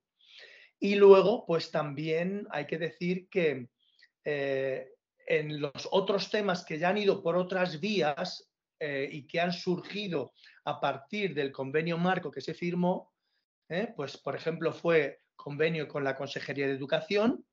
Y 0.81 0.95
luego, 0.95 1.45
pues 1.47 1.71
también 1.71 2.49
hay 2.51 2.67
que 2.67 2.79
decir 2.79 3.29
que 3.29 3.69
eh, 4.25 4.89
en 5.27 5.61
los 5.61 5.87
otros 5.93 6.31
temas 6.31 6.65
que 6.65 6.79
ya 6.79 6.89
han 6.89 6.99
ido 6.99 7.23
por 7.23 7.37
otras 7.37 7.79
vías 7.79 8.51
eh, 8.81 9.09
y 9.13 9.27
que 9.27 9.41
han 9.41 9.53
surgido 9.53 10.33
a 10.65 10.81
partir 10.81 11.35
del 11.35 11.53
convenio 11.53 11.99
marco 11.99 12.31
que 12.31 12.41
se 12.41 12.55
firmó, 12.55 13.13
eh, 13.69 13.93
pues 13.95 14.17
por 14.17 14.35
ejemplo 14.35 14.73
fue 14.73 15.21
convenio 15.37 15.87
con 15.87 16.03
la 16.03 16.17
Consejería 16.17 16.67
de 16.67 16.73
Educación, 16.73 17.45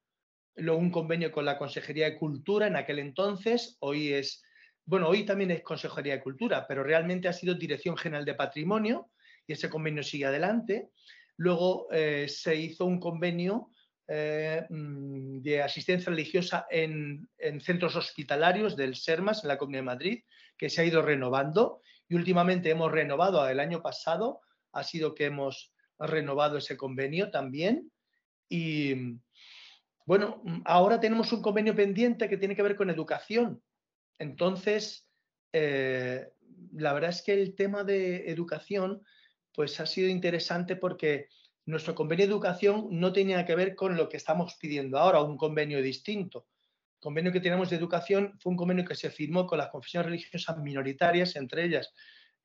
luego 0.57 0.79
un 0.79 0.91
convenio 0.91 1.31
con 1.31 1.45
la 1.45 1.57
Consejería 1.57 2.05
de 2.05 2.17
Cultura 2.17 2.67
en 2.67 2.75
aquel 2.75 2.99
entonces, 2.99 3.77
hoy 3.79 4.13
es, 4.13 4.43
bueno, 4.85 5.07
hoy 5.07 5.25
también 5.25 5.51
es 5.51 5.61
Consejería 5.61 6.15
de 6.15 6.23
Cultura, 6.23 6.65
pero 6.67 6.83
realmente 6.83 7.27
ha 7.27 7.33
sido 7.33 7.55
Dirección 7.55 7.97
General 7.97 8.25
de 8.25 8.35
Patrimonio, 8.35 9.11
y 9.45 9.53
ese 9.53 9.69
convenio 9.69 10.03
sigue 10.03 10.25
adelante. 10.25 10.89
Luego 11.37 11.87
eh, 11.91 12.27
se 12.27 12.55
hizo 12.55 12.85
un 12.85 12.99
convenio 12.99 13.71
eh, 14.07 14.65
mm, 14.69 15.41
de 15.41 15.61
asistencia 15.61 16.09
religiosa 16.09 16.67
en, 16.69 17.29
centros 17.61 17.95
hospitalarios 17.95 18.75
del 18.75 18.95
SERMAS 18.95 19.43
en 19.43 19.49
la 19.49 19.57
Comunidad 19.57 19.81
de 19.81 19.85
Madrid, 19.85 20.23
que 20.57 20.69
se 20.69 20.81
ha 20.81 20.85
ido 20.85 21.01
renovando 21.01 21.81
y 22.09 22.15
últimamente 22.15 22.69
hemos 22.69 22.91
renovado, 22.91 23.47
el 23.47 23.59
año 23.59 23.81
pasado 23.81 24.41
ha 24.71 24.83
sido 24.83 25.13
que 25.13 25.25
hemos 25.25 25.73
renovado 25.99 26.57
ese 26.57 26.77
convenio 26.77 27.31
también. 27.31 27.91
Y 28.49 29.19
bueno, 30.07 30.41
ahora 30.63 31.01
tenemos 31.01 31.33
un 31.33 31.41
convenio 31.41 31.75
pendiente 31.75 32.29
que 32.29 32.37
tiene 32.37 32.55
que 32.55 32.61
ver 32.61 32.77
con 32.77 32.89
educación. 32.89 33.61
Entonces, 34.17 35.05
eh, 35.51 36.29
la 36.71 36.93
verdad 36.93 37.09
es 37.09 37.21
que 37.21 37.33
el 37.33 37.55
tema 37.55 37.83
de 37.83 38.31
educación 38.31 39.03
pues 39.53 39.77
ha 39.81 39.85
sido 39.85 40.07
interesante 40.07 40.77
porque 40.77 41.27
nuestro 41.65 41.93
convenio 41.93 42.25
de 42.25 42.31
educación 42.31 42.87
no 42.89 43.11
tenía 43.11 43.45
que 43.45 43.55
ver 43.55 43.75
con 43.75 43.97
lo 43.97 44.07
que 44.07 44.15
estamos 44.15 44.55
pidiendo 44.57 44.97
ahora, 44.97 45.21
un 45.21 45.35
convenio 45.35 45.81
distinto. 45.81 46.47
El 46.95 47.01
convenio 47.01 47.33
que 47.33 47.41
tenemos 47.41 47.69
de 47.69 47.75
educación 47.75 48.39
fue 48.39 48.51
un 48.51 48.57
convenio 48.57 48.85
que 48.85 48.95
se 48.95 49.09
firmó 49.09 49.45
con 49.45 49.57
las 49.57 49.71
confesiones 49.71 50.05
religiosas 50.05 50.57
minoritarias, 50.57 51.35
entre 51.35 51.65
ellas 51.65 51.93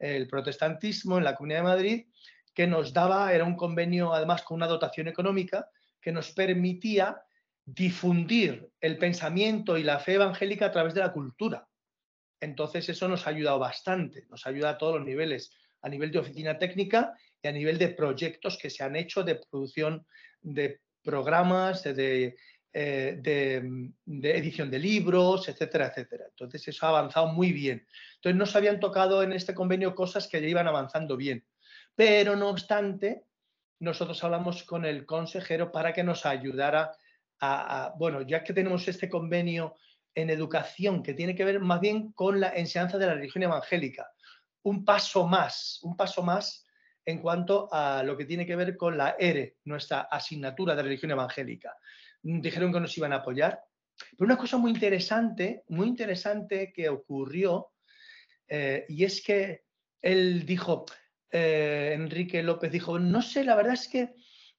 el 0.00 0.26
protestantismo 0.26 1.16
en 1.16 1.22
la 1.22 1.36
Comunidad 1.36 1.60
de 1.60 1.62
Madrid, 1.62 2.06
que 2.52 2.66
nos 2.66 2.92
daba, 2.92 3.32
era 3.32 3.44
un 3.44 3.54
convenio 3.54 4.12
además 4.12 4.42
con 4.42 4.56
una 4.56 4.66
dotación 4.66 5.06
económica 5.06 5.68
que 6.00 6.10
nos 6.10 6.32
permitía 6.32 7.22
difundir 7.64 8.68
el 8.80 8.98
pensamiento 8.98 9.78
y 9.78 9.82
la 9.82 9.98
fe 9.98 10.14
evangélica 10.14 10.66
a 10.66 10.72
través 10.72 10.94
de 10.94 11.00
la 11.00 11.12
cultura. 11.12 11.68
Entonces 12.40 12.88
eso 12.88 13.06
nos 13.06 13.26
ha 13.26 13.30
ayudado 13.30 13.58
bastante, 13.58 14.26
nos 14.28 14.46
ayuda 14.46 14.70
a 14.70 14.78
todos 14.78 14.96
los 14.96 15.06
niveles 15.06 15.52
a 15.82 15.88
nivel 15.88 16.10
de 16.10 16.18
oficina 16.18 16.58
técnica 16.58 17.14
y 17.42 17.48
a 17.48 17.52
nivel 17.52 17.78
de 17.78 17.88
proyectos 17.88 18.56
que 18.56 18.70
se 18.70 18.84
han 18.84 18.96
hecho 18.96 19.22
de 19.24 19.36
producción 19.50 20.06
de 20.40 20.80
programas, 21.02 21.82
de, 21.82 22.36
eh, 22.72 23.18
de, 23.20 24.30
edición 24.30 24.70
de 24.70 24.78
libros, 24.78 25.48
etcétera, 25.48 25.88
etcétera. 25.88 26.24
Entonces 26.30 26.66
eso 26.68 26.86
ha 26.86 26.90
avanzado 26.90 27.28
muy 27.28 27.52
bien. 27.52 27.86
Entonces 28.16 28.38
no 28.38 28.46
se 28.46 28.58
habían 28.58 28.80
tocado 28.80 29.22
en 29.22 29.32
este 29.32 29.54
convenio 29.54 29.94
cosas 29.94 30.28
que 30.28 30.40
ya 30.40 30.48
iban 30.48 30.68
avanzando 30.68 31.16
bien. 31.16 31.44
Pero 31.94 32.36
no 32.36 32.48
obstante, 32.48 33.24
nosotros 33.80 34.22
hablamos 34.24 34.62
con 34.62 34.84
el 34.84 35.04
consejero 35.04 35.72
para 35.72 35.92
que 35.92 36.04
nos 36.04 36.24
ayudara 36.24 36.92
bueno, 37.98 38.22
ya 38.22 38.44
que 38.44 38.52
tenemos 38.52 38.86
este 38.86 39.08
convenio 39.08 39.74
en 40.14 40.30
educación 40.30 41.02
que 41.02 41.14
tiene 41.14 41.34
que 41.34 41.44
ver 41.44 41.60
más 41.60 41.80
bien 41.80 42.12
con 42.12 42.38
la 42.38 42.50
enseñanza 42.50 42.98
de 42.98 43.06
la 43.06 43.14
religión 43.14 43.42
evangélica, 43.44 44.10
un 44.62 44.84
paso 44.84 45.26
más, 45.26 45.80
un 45.82 45.96
paso 45.96 46.22
más 46.22 46.66
en 47.04 47.18
cuanto 47.20 47.68
a 47.72 48.02
lo 48.04 48.16
que 48.16 48.26
tiene 48.26 48.46
que 48.46 48.56
ver 48.56 48.76
con 48.76 48.96
la 48.96 49.16
ERE, 49.18 49.56
nuestra 49.64 50.02
asignatura 50.02 50.76
de 50.76 50.82
religión 50.82 51.10
evangélica. 51.10 51.76
Dijeron 52.22 52.72
que 52.72 52.80
nos 52.80 52.96
iban 52.96 53.12
a 53.12 53.16
apoyar. 53.16 53.60
Pero 54.16 54.26
una 54.26 54.36
cosa 54.36 54.56
muy 54.56 54.70
interesante, 54.70 55.64
muy 55.68 55.88
interesante 55.88 56.72
que 56.72 56.88
ocurrió, 56.88 57.72
eh, 58.46 58.84
y 58.88 59.04
es 59.04 59.22
que 59.22 59.64
él 60.00 60.46
dijo, 60.46 60.84
eh, 61.30 61.92
Enrique 61.94 62.42
López 62.42 62.70
dijo, 62.70 62.98
no 62.98 63.20
sé, 63.20 63.42
la 63.44 63.56
verdad 63.56 63.74
es 63.74 63.88
que 63.88 64.14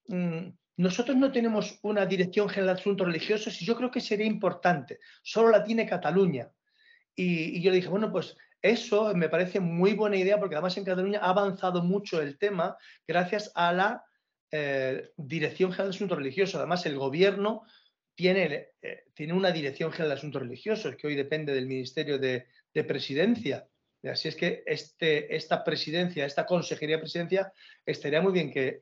mm, 0.07 0.49
nosotros 0.77 1.15
no 1.17 1.31
tenemos 1.31 1.77
una 1.83 2.05
dirección 2.05 2.49
general 2.49 2.75
de 2.75 2.81
asuntos 2.81 3.05
religiosos 3.05 3.61
y 3.61 3.65
yo 3.65 3.75
creo 3.75 3.91
que 3.91 4.01
sería 4.01 4.25
importante, 4.25 4.99
solo 5.21 5.49
la 5.49 5.63
tiene 5.63 5.87
Cataluña. 5.87 6.49
Y, 7.15 7.61
yo 7.61 7.69
le 7.69 7.77
dije, 7.77 7.89
bueno, 7.89 8.11
pues 8.11 8.35
eso 8.61 9.13
me 9.13 9.29
parece 9.29 9.59
muy 9.59 9.93
buena 9.93 10.17
idea 10.17 10.39
porque 10.39 10.55
además 10.55 10.75
en 10.77 10.85
Cataluña 10.85 11.19
ha 11.21 11.29
avanzado 11.29 11.83
mucho 11.83 12.21
el 12.21 12.39
tema 12.39 12.75
gracias 13.07 13.51
a 13.53 13.71
la 13.71 14.03
eh, 14.51 15.11
Dirección 15.15 15.71
General 15.71 15.91
de 15.91 15.95
Asuntos 15.95 16.17
Religiosos. 16.17 16.55
Además, 16.55 16.85
el 16.87 16.97
gobierno 16.97 17.63
tiene, 18.15 18.69
eh, 18.81 19.03
tiene 19.13 19.33
una 19.33 19.51
Dirección 19.51 19.91
General 19.91 20.09
de 20.09 20.19
Asuntos 20.19 20.41
Religiosos 20.41 20.95
que 20.95 21.05
hoy 21.05 21.15
depende 21.15 21.53
del 21.53 21.67
Ministerio 21.67 22.17
de, 22.17 22.47
Presidencia. 22.87 23.67
Así 24.01 24.27
es 24.27 24.35
que 24.35 24.63
este, 24.65 25.35
esta 25.35 25.63
presidencia, 25.63 26.25
esta 26.25 26.47
consejería 26.47 26.95
de 26.95 27.01
presidencia, 27.01 27.53
estaría 27.85 28.19
muy 28.19 28.33
bien 28.33 28.51
que 28.51 28.81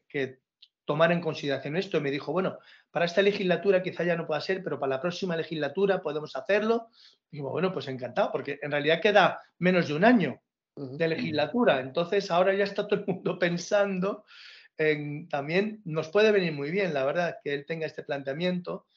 tomar 0.86 1.12
en 1.12 1.22
consideración 1.22 1.76
esto. 1.76 1.98
Y 1.98 2.02
me 2.02 2.12
dijo, 2.12 2.32
bueno, 2.32 2.58
para 2.92 3.06
esta 3.06 3.22
legislatura 3.22 3.82
quizá 3.82 4.04
ya 4.04 4.16
no 4.16 4.28
pueda 4.28 4.42
ser, 4.42 4.64
pero 4.64 4.80
para 4.80 4.96
la 4.96 5.02
próxima 5.02 5.36
legislatura 5.36 6.02
podemos 6.02 6.36
hacerlo. 6.36 6.90
Y 7.32 7.38
digo, 7.38 7.50
bueno, 7.50 7.72
pues 7.72 7.88
encantado, 7.88 8.32
porque 8.32 8.60
en 8.62 8.72
realidad 8.72 9.02
queda 9.02 9.42
menos 9.60 9.88
de 9.88 9.94
un 9.94 10.06
año 10.06 10.42
de 10.76 11.08
legislatura. 11.08 11.80
Entonces 11.80 12.30
ahora 12.32 12.54
ya 12.54 12.64
está 12.64 12.88
todo 12.88 13.00
el 13.02 13.06
mundo 13.06 13.38
pensando 13.40 14.26
en 14.78 15.28
también, 15.28 15.82
nos 15.86 16.10
puede 16.10 16.32
venir 16.32 16.54
muy 16.54 16.72
bien, 16.72 16.94
la 16.94 17.06
verdad, 17.06 17.38
que 17.44 17.54
él 17.54 17.66
tenga 17.66 17.86
este 17.86 18.04
planteamiento 18.04 18.88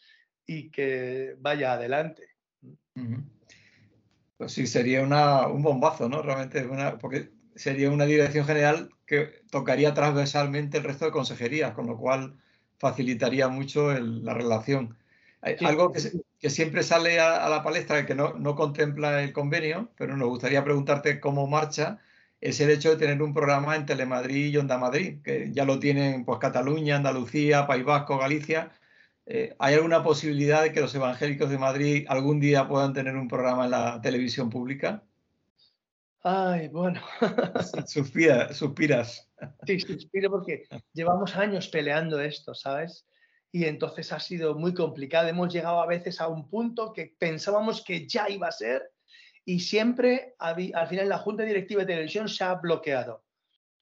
y 0.47 0.71
que 0.71 1.35
vaya 1.39 1.75
adelante. 1.75 2.29
Pues 4.37 4.53
sí, 4.53 4.67
sería 4.67 5.03
un 5.03 5.63
bombazo, 5.63 6.09
¿no? 6.09 6.23
Realmente, 6.23 6.65
una, 6.67 6.99
porque 6.99 7.31
sería 7.55 7.91
una 7.91 8.07
dirección 8.07 8.47
general 8.47 8.89
que 9.07 9.43
tocaría 9.51 9.95
transversalmente 9.95 10.79
el 10.79 10.85
resto 10.85 11.05
de 11.05 11.11
consejerías, 11.11 11.75
con 11.75 11.87
lo 11.87 11.97
cual 11.97 12.37
facilitaría 12.79 13.49
mucho 13.49 13.93
la 13.93 14.35
relación. 14.35 14.97
Algo 15.61 15.93
que, 15.93 16.51
siempre 16.51 16.83
sale 16.83 17.21
a, 17.21 17.49
la 17.49 17.63
palestra, 17.63 18.07
que 18.07 18.15
no, 18.15 18.35
no, 18.35 18.55
contempla 18.55 19.23
el 19.23 19.33
convenio, 19.33 19.91
pero 19.97 20.17
nos 20.17 20.29
gustaría 20.29 20.65
preguntarte 20.65 21.21
cómo 21.21 21.47
marcha, 21.47 21.99
es 22.41 22.61
el 22.61 22.71
hecho 22.71 22.91
de 22.91 22.97
tener 22.97 23.23
un 23.23 23.33
programa 23.35 23.77
en 23.77 23.87
Telemadrid 23.87 24.53
y 24.53 24.57
Onda 24.59 24.79
Madrid, 24.79 25.23
que 25.23 25.51
ya 25.53 25.65
lo 25.65 25.79
tienen 25.79 26.25
pues 26.25 26.39
Cataluña, 26.39 26.97
Andalucía, 26.97 27.67
País 27.67 27.85
Vasco, 27.85 28.19
Galicia. 28.19 28.71
Eh, 29.27 29.55
¿Hay 29.59 29.75
alguna 29.75 30.03
posibilidad 30.03 30.63
de 30.63 30.73
que 30.73 30.81
los 30.81 30.95
evangélicos 30.95 31.49
de 31.49 31.59
Madrid 31.59 32.07
algún 32.09 32.41
día 32.41 32.69
puedan 32.69 32.93
tener 32.93 33.17
un 33.17 33.29
programa 33.29 33.65
en 33.65 33.71
la 33.71 34.01
televisión 34.03 34.51
pública? 34.51 35.03
Ay, 36.27 36.69
bueno. 36.69 37.03
Suspira, 37.87 38.51
suspiras. 38.55 39.31
Sí, 39.67 39.79
suspiro 39.79 40.31
porque 40.31 40.65
llevamos 40.95 41.37
años 41.37 41.69
peleando 41.69 42.19
esto, 42.19 42.55
¿sabes? 42.55 43.07
Y 43.53 43.67
entonces 43.67 44.11
ha 44.11 44.19
sido 44.19 44.55
muy 44.55 44.73
complicado. 44.73 45.29
Hemos 45.29 45.53
llegado 45.53 45.83
a 45.83 45.87
veces 45.87 46.23
a 46.23 46.29
un 46.29 46.49
punto 46.49 46.95
que 46.95 47.15
pensábamos 47.19 47.85
que 47.85 48.09
ya 48.09 48.31
iba 48.31 48.49
a 48.49 48.53
ser 48.53 48.91
y 49.45 49.61
siempre 49.61 50.35
al 50.39 50.89
final 50.89 51.11
la 51.11 51.19
Junta 51.19 51.43
Directiva 51.43 51.83
de 51.83 51.89
Televisión 51.89 52.27
se 52.27 52.43
ha 52.43 52.55
bloqueado. 52.55 53.23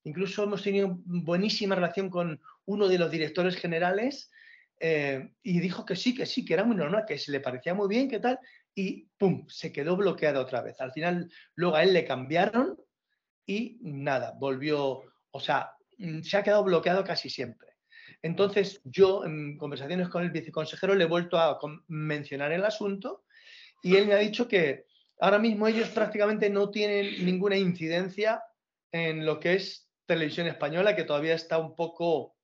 Incluso 0.03 0.43
hemos 0.43 0.65
tenido 0.65 0.99
buenísima 1.05 1.77
relación 1.77 2.11
con 2.11 2.41
uno 2.65 2.89
de 2.89 2.99
los 2.99 3.13
directores 3.13 3.55
generales 3.55 4.33
eh, 4.81 5.31
y 5.45 5.61
dijo 5.61 5.87
que 5.87 5.95
sí, 5.95 6.13
que 6.13 6.27
sí, 6.27 6.45
que 6.45 6.55
era 6.55 6.65
muy 6.65 6.75
normal, 6.75 7.05
que 7.07 7.19
se 7.19 7.31
le 7.31 7.39
parecía 7.39 7.73
muy 7.73 7.87
bien, 7.87 8.09
que 8.09 8.19
tal, 8.19 8.41
y 8.75 9.09
¡pum! 9.19 9.47
se 9.49 9.73
quedó 9.73 9.97
bloqueado 9.97 10.41
otra 10.41 10.63
vez. 10.63 10.81
Al 10.81 10.93
final, 10.93 11.31
luego 11.55 11.77
a 11.77 11.83
él 11.83 11.93
le 11.93 12.05
cambiaron 12.05 12.79
y 13.47 13.79
nada, 13.83 14.35
volvió, 14.39 15.03
o 15.31 15.41
sea, 15.41 15.73
mm, 15.99 16.23
se 16.23 16.37
ha 16.37 16.43
quedado 16.43 16.65
bloqueado 16.65 17.05
casi 17.05 17.29
siempre. 17.29 17.69
Entonces, 18.23 18.81
yo 18.85 19.25
en 19.25 19.57
conversaciones 19.57 20.09
con 20.09 20.23
el 20.23 20.31
viceconsejero 20.31 20.95
le 20.95 21.05
he 21.05 21.09
vuelto 21.09 21.39
a 21.39 21.59
mencionar 21.89 22.53
el 22.53 22.65
asunto 22.65 23.25
y 23.83 23.97
él 23.97 24.07
me 24.07 24.15
ha 24.15 24.19
dicho 24.19 24.47
que 24.47 24.87
ahora 25.21 25.39
mismo 25.39 25.67
ellos 25.67 25.89
prácticamente 25.89 26.49
no 26.49 26.71
tienen 26.71 27.25
ninguna 27.25 27.57
incidencia 27.57 28.43
en 28.93 29.27
lo 29.27 29.41
que 29.41 29.55
es 29.55 29.89
televisión 30.07 30.47
española, 30.47 30.95
que 30.95 31.05
todavía 31.05 31.35
está 31.35 31.59
un 31.59 31.75
poco, 31.75 32.37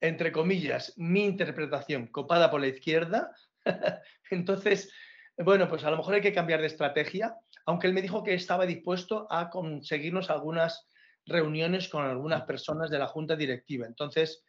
entre 0.00 0.32
comillas, 0.32 0.94
mi 0.96 1.24
interpretación, 1.24 2.08
copada 2.08 2.50
por 2.50 2.60
la 2.60 2.68
izquierda. 2.68 3.30
Entonces, 4.30 4.90
bueno, 5.38 5.68
pues 5.68 5.84
a 5.84 5.90
lo 5.90 5.96
mejor 5.96 6.14
hay 6.14 6.20
que 6.20 6.32
cambiar 6.32 6.60
de 6.60 6.66
estrategia, 6.66 7.36
aunque 7.66 7.86
él 7.86 7.92
me 7.92 8.02
dijo 8.02 8.22
que 8.22 8.34
estaba 8.34 8.66
dispuesto 8.66 9.26
a 9.30 9.50
conseguirnos 9.50 10.30
algunas 10.30 10.88
reuniones 11.26 11.88
con 11.88 12.04
algunas 12.04 12.42
personas 12.42 12.90
de 12.90 12.98
la 12.98 13.06
junta 13.06 13.36
directiva. 13.36 13.86
Entonces, 13.86 14.44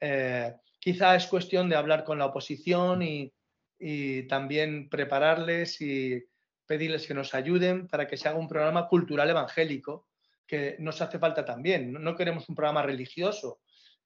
eh, 0.00 0.54
quizá 0.78 1.14
es 1.14 1.26
cuestión 1.26 1.68
de 1.68 1.76
hablar 1.76 2.04
con 2.04 2.18
la 2.18 2.26
oposición 2.26 3.02
y, 3.02 3.32
y 3.78 4.24
también 4.24 4.88
prepararles 4.88 5.80
y 5.80 6.22
pedirles 6.66 7.06
que 7.06 7.14
nos 7.14 7.34
ayuden 7.34 7.86
para 7.86 8.06
que 8.06 8.16
se 8.16 8.28
haga 8.28 8.38
un 8.38 8.48
programa 8.48 8.88
cultural 8.88 9.30
evangélico, 9.30 10.08
que 10.46 10.76
nos 10.78 11.00
hace 11.00 11.18
falta 11.18 11.44
también. 11.44 11.92
No, 11.92 12.16
queremos 12.16 12.48
un 12.48 12.54
programa 12.54 12.82
religioso, 12.82 13.60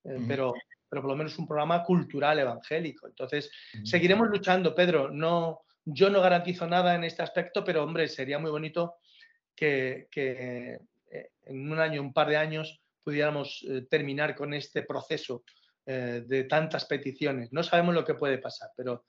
eh, 0.05 0.19
pero, 0.29 0.55
pero 0.89 1.03
por 1.03 1.11
lo 1.11 1.17
menos 1.17 1.39
un 1.39 1.47
programa 1.47 1.83
cultural 1.83 2.39
evangélico. 2.39 3.07
Entonces, 3.07 3.51
seguiremos 3.85 4.29
luchando, 4.29 4.75
Pedro. 4.75 5.11
No, 5.11 5.63
yo 5.85 6.11
no 6.11 6.21
garantizo 6.21 6.67
nada 6.67 6.95
en 6.95 7.05
este 7.05 7.23
aspecto, 7.23 7.65
pero 7.65 7.83
hombre, 7.83 8.09
sería 8.09 8.39
muy 8.39 8.51
bonito 8.51 8.97
que, 9.55 10.09
que 10.11 10.79
eh, 11.11 11.31
en 11.45 11.73
un 11.73 11.79
año, 11.79 12.01
un 12.01 12.13
par 12.13 12.29
de 12.29 12.37
años, 12.37 12.81
pudiéramos 13.03 13.65
eh, 13.69 13.83
terminar 13.89 14.35
con 14.35 14.55
este 14.55 14.83
proceso 14.83 15.45
eh, 15.87 16.23
de 16.27 16.45
tantas 16.45 16.85
peticiones. 16.85 17.53
No 17.53 17.63
sabemos 17.63 17.95
lo 17.95 18.05
que 18.05 18.15
puede 18.15 18.39
pasar, 18.39 18.71
pero 18.77 19.05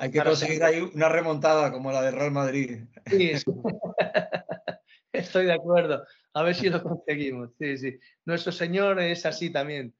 hay 0.00 0.10
que 0.10 0.22
conseguir 0.22 0.62
ahí 0.64 0.80
una 0.80 1.08
remontada 1.08 1.70
como 1.72 1.92
la 1.92 2.02
de 2.02 2.10
Real 2.12 2.30
Madrid. 2.30 2.84
Sí, 3.06 3.32
estoy 5.12 5.46
de 5.46 5.52
acuerdo. 5.52 6.06
A 6.32 6.42
ver 6.42 6.54
si 6.54 6.70
lo 6.70 6.82
conseguimos. 6.82 7.50
Sí, 7.58 7.76
sí. 7.76 7.98
Nuestro 8.24 8.52
Señor 8.52 9.00
es 9.00 9.26
así 9.26 9.50
también. 9.50 9.94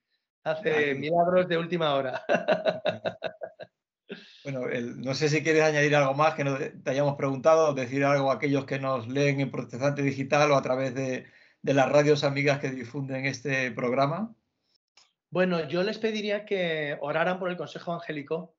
Hace 0.44 0.94
milagros 0.94 1.48
de 1.48 1.58
última 1.58 1.94
hora. 1.94 2.24
Bueno, 4.44 4.62
no 4.96 5.14
sé 5.14 5.28
si 5.28 5.42
quieres 5.42 5.62
añadir 5.62 5.96
algo 5.96 6.14
más 6.14 6.34
que 6.34 6.44
te 6.44 6.90
hayamos 6.90 7.16
preguntado, 7.16 7.72
decir 7.72 8.05
algo 8.05 8.31
a 8.31 8.35
aquellos 8.35 8.66
que 8.66 8.78
nos 8.78 9.09
leen 9.09 9.40
en 9.40 9.50
Protestante 9.50 10.02
Digital 10.02 10.50
o 10.50 10.57
a 10.57 10.62
través 10.62 10.94
de 10.94 11.24
las 11.62 11.90
radios 11.90 12.24
amigas 12.24 12.59
que 12.59 12.70
difunden 12.70 13.24
este 13.24 13.70
programa. 13.70 14.35
Bueno, 15.35 15.66
yo 15.66 15.83
les 15.83 15.98
pediría 15.98 16.44
que 16.44 16.96
oraran 17.00 17.40
por 17.40 17.50
el 17.50 17.57
Consejo 17.57 17.90
Evangélico 17.90 18.55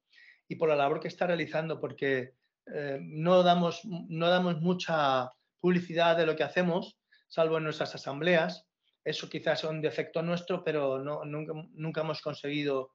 y 0.46 0.56
por 0.56 0.68
la 0.68 0.76
labor 0.76 1.00
que 1.00 1.08
está 1.08 1.26
realizando, 1.26 1.80
porque 1.80 2.34
eh, 2.66 3.00
no, 3.02 3.44
damos, 3.44 3.86
no 3.86 4.30
damos 4.30 4.60
mucha 4.60 5.32
publicidad 5.62 6.18
de 6.18 6.26
lo 6.26 6.36
que 6.36 6.44
hacemos, 6.44 7.00
salvo 7.30 7.60
en 7.60 7.64
nuestras 7.64 7.96
asambleas. 7.96 8.68
Eso 9.06 9.30
quizás 9.30 9.64
es 9.64 9.70
un 9.70 9.80
defecto 9.80 10.22
nuestro, 10.22 10.66
pero 10.66 11.00
no, 11.00 11.24
nunca, 11.24 12.02
hemos 12.02 12.22
conseguido 12.22 12.92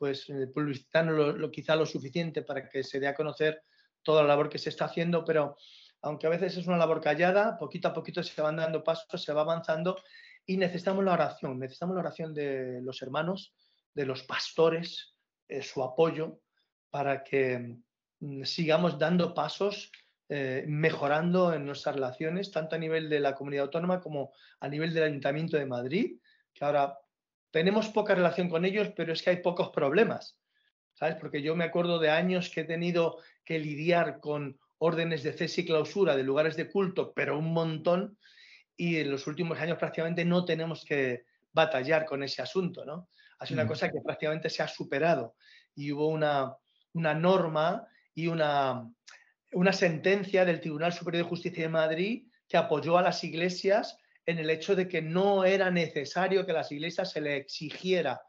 pues, 0.00 0.30
eh, 0.30 0.46
publicitarnos 0.46 1.36
lo, 1.36 1.50
quizá 1.50 1.76
lo 1.76 1.84
suficiente 1.84 2.40
para 2.40 2.66
que 2.70 2.82
se 2.82 2.98
dé 2.98 3.06
a 3.06 3.14
conocer 3.14 3.62
toda 4.02 4.22
la 4.22 4.28
labor 4.28 4.48
que 4.48 4.58
se 4.58 4.70
está 4.70 4.86
haciendo, 4.86 5.26
pero 5.26 5.58
aunque 6.00 6.26
a 6.26 6.30
veces 6.30 6.56
es 6.56 6.66
una 6.66 6.78
labor 6.78 7.02
callada, 7.02 7.58
poquito 7.58 7.88
a 7.88 7.92
poquito 7.92 8.22
se 8.22 8.40
van 8.40 8.56
dando 8.56 8.82
pasos, 8.82 9.22
se 9.22 9.34
va 9.34 9.42
avanzando 9.42 9.98
y 10.46 10.56
necesitamos 10.56 11.04
la 11.04 11.12
oración, 11.12 11.58
necesitamos 11.58 11.96
la 11.96 12.00
oración 12.00 12.32
de 12.32 12.80
los 12.80 13.02
hermanos, 13.02 13.54
de 13.92 14.06
los 14.06 14.22
pastores, 14.22 15.14
eh, 15.48 15.60
su 15.60 15.82
apoyo 15.82 16.40
para 16.88 17.22
que 17.22 17.76
mm, 18.20 18.44
sigamos 18.44 18.98
dando 18.98 19.34
pasos, 19.34 19.92
eh, 20.30 20.64
mejorando 20.66 21.52
en 21.52 21.66
nuestras 21.66 21.96
relaciones, 21.96 22.50
tanto 22.50 22.74
a 22.74 22.78
nivel 22.78 23.10
de 23.10 23.20
la 23.20 23.34
comunidad 23.34 23.64
autónoma 23.64 24.00
como 24.00 24.32
a 24.60 24.66
nivel 24.66 24.94
del 24.94 25.04
Ayuntamiento 25.04 25.58
de 25.58 25.66
Madrid, 25.66 26.20
que 26.54 26.64
ahora 26.64 26.96
tenemos 27.50 27.88
poca 27.88 28.14
relación 28.14 28.48
con 28.48 28.64
ellos, 28.64 28.92
pero 28.96 29.12
es 29.12 29.22
que 29.22 29.30
hay 29.30 29.36
pocos 29.36 29.70
problemas. 29.70 30.38
¿Sabes? 30.94 31.16
Porque 31.16 31.40
yo 31.42 31.56
me 31.56 31.64
acuerdo 31.64 31.98
de 31.98 32.10
años 32.10 32.50
que 32.50 32.60
he 32.60 32.64
tenido 32.64 33.18
que 33.44 33.58
lidiar 33.58 34.20
con 34.20 34.58
órdenes 34.78 35.22
de 35.22 35.32
cese 35.32 35.62
y 35.62 35.64
clausura 35.66 36.16
de 36.16 36.22
lugares 36.22 36.56
de 36.56 36.68
culto, 36.68 37.12
pero 37.14 37.38
un 37.38 37.52
montón, 37.52 38.18
y 38.76 38.96
en 38.96 39.10
los 39.10 39.26
últimos 39.26 39.58
años 39.58 39.78
prácticamente 39.78 40.24
no 40.24 40.44
tenemos 40.44 40.84
que 40.84 41.24
batallar 41.52 42.06
con 42.06 42.22
ese 42.22 42.42
asunto, 42.42 42.84
¿no? 42.84 43.08
Ha 43.38 43.46
sido 43.46 43.60
una 43.60 43.64
mm. 43.64 43.68
cosa 43.68 43.90
que 43.90 44.00
prácticamente 44.04 44.50
se 44.50 44.62
ha 44.62 44.68
superado 44.68 45.34
y 45.74 45.92
hubo 45.92 46.08
una, 46.08 46.54
una 46.92 47.14
norma 47.14 47.86
y 48.14 48.26
una, 48.26 48.88
una 49.52 49.72
sentencia 49.72 50.44
del 50.44 50.60
Tribunal 50.60 50.92
Superior 50.92 51.24
de 51.24 51.28
Justicia 51.28 51.62
de 51.64 51.68
Madrid 51.68 52.26
que 52.48 52.56
apoyó 52.56 52.98
a 52.98 53.02
las 53.02 53.22
iglesias 53.24 53.98
en 54.26 54.38
el 54.38 54.50
hecho 54.50 54.76
de 54.76 54.88
que 54.88 55.02
no 55.02 55.44
era 55.44 55.70
necesario 55.70 56.46
que 56.46 56.52
las 56.52 56.70
iglesias 56.72 57.10
se 57.12 57.20
le 57.20 57.36
exigiera 57.36 58.20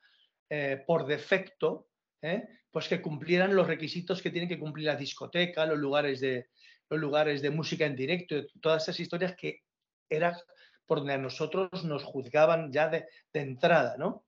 eh, 0.50 0.84
por 0.86 1.06
defecto 1.06 1.90
¿eh? 2.22 2.48
pues 2.72 2.88
que 2.88 3.02
cumplieran 3.02 3.56
los 3.56 3.68
requisitos 3.68 4.22
que 4.22 4.32
tienen 4.32 4.50
que 4.50 4.60
cumplir 4.60 4.88
la 4.88 4.96
discoteca, 4.96 5.66
los 5.66 5.78
lugares 5.78 6.22
de, 6.22 6.48
los 6.90 7.00
lugares 7.00 7.42
de 7.42 7.50
música 7.50 7.86
en 7.86 7.96
directo, 7.96 8.36
todas 8.62 8.84
esas 8.84 9.00
historias 9.00 9.36
que 9.36 9.62
era 10.10 10.38
por 10.86 11.00
donde 11.00 11.14
a 11.14 11.18
nosotros 11.18 11.84
nos 11.86 12.04
juzgaban 12.04 12.72
ya 12.72 12.90
de, 12.90 13.06
entrada, 13.34 13.96
¿no? 13.98 14.26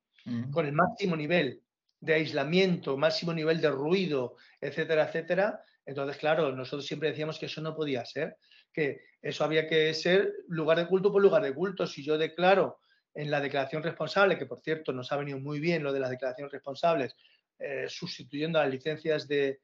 Con 0.53 0.65
el 0.65 0.71
máximo 0.71 1.17
nivel 1.17 1.61
de 1.99 2.13
aislamiento, 2.13 2.95
máximo 2.95 3.33
nivel 3.33 3.59
de 3.59 3.69
ruido, 3.69 4.37
etcétera, 4.61 5.05
etcétera. 5.05 5.61
Entonces, 5.85 6.15
claro, 6.15 6.53
nosotros 6.53 6.85
siempre 6.85 7.09
decíamos 7.09 7.37
que 7.37 7.47
eso 7.47 7.59
no 7.59 7.75
podía 7.75 8.05
ser, 8.05 8.37
que 8.73 9.01
eso 9.21 9.43
había 9.43 9.67
que 9.67 9.93
ser 9.93 10.33
lugar 10.47 10.77
de 10.77 10.87
culto 10.87 11.11
por 11.11 11.21
lugar 11.21 11.43
de 11.43 11.53
culto. 11.53 11.87
Si 11.87 12.03
yo 12.03 12.17
declaro 12.17 12.79
en 13.13 13.29
la 13.31 13.39
declaración 13.39 13.83
responsable, 13.83 14.37
que 14.37 14.45
por 14.45 14.61
cierto 14.61 14.91
nos 14.91 15.11
ha 15.11 15.17
venido 15.17 15.39
muy 15.39 15.59
bien 15.59 15.83
lo 15.83 15.93
de 15.93 15.99
las 15.99 16.09
declaraciones 16.09 16.51
responsables, 16.51 17.15
eh, 17.59 17.85
sustituyendo 17.87 18.59
a 18.59 18.63
las 18.63 18.73
licencias 18.73 19.27
de, 19.27 19.61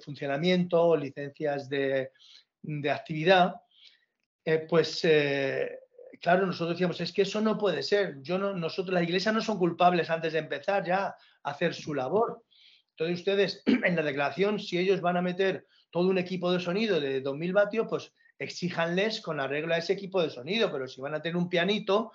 funcionamiento 0.00 0.80
o 0.80 0.96
licencias 0.96 1.68
de, 1.68 2.12
de 2.62 2.90
actividad, 2.90 3.56
eh, 4.44 4.66
pues 4.68 5.00
eh, 5.04 5.78
claro, 6.20 6.46
nosotros 6.46 6.76
decíamos, 6.76 7.00
es 7.00 7.12
que 7.12 7.22
eso 7.22 7.40
no 7.40 7.58
puede 7.58 7.82
ser. 7.82 8.20
Yo 8.22 8.38
no, 8.38 8.54
nosotros, 8.54 8.94
las 8.94 9.02
iglesias 9.02 9.34
no 9.34 9.40
son 9.40 9.58
culpables 9.58 10.10
antes 10.10 10.32
de 10.32 10.38
empezar 10.38 10.84
ya 10.84 11.06
a 11.06 11.16
hacer 11.42 11.74
su 11.74 11.94
labor. 11.94 12.44
Entonces 12.98 13.20
ustedes 13.20 13.62
en 13.84 13.94
la 13.94 14.02
declaración, 14.02 14.58
si 14.58 14.76
ellos 14.76 15.00
van 15.00 15.16
a 15.16 15.22
meter 15.22 15.66
todo 15.90 16.08
un 16.08 16.18
equipo 16.18 16.50
de 16.50 16.58
sonido 16.58 17.00
de 17.00 17.22
2.000 17.22 17.52
vatios, 17.52 17.86
pues 17.88 18.12
exíjanles 18.40 19.20
con 19.20 19.36
la 19.36 19.46
regla 19.46 19.78
ese 19.78 19.92
equipo 19.92 20.20
de 20.20 20.30
sonido, 20.30 20.70
pero 20.70 20.88
si 20.88 21.00
van 21.00 21.14
a 21.14 21.22
tener 21.22 21.36
un 21.36 21.48
pianito 21.48 22.12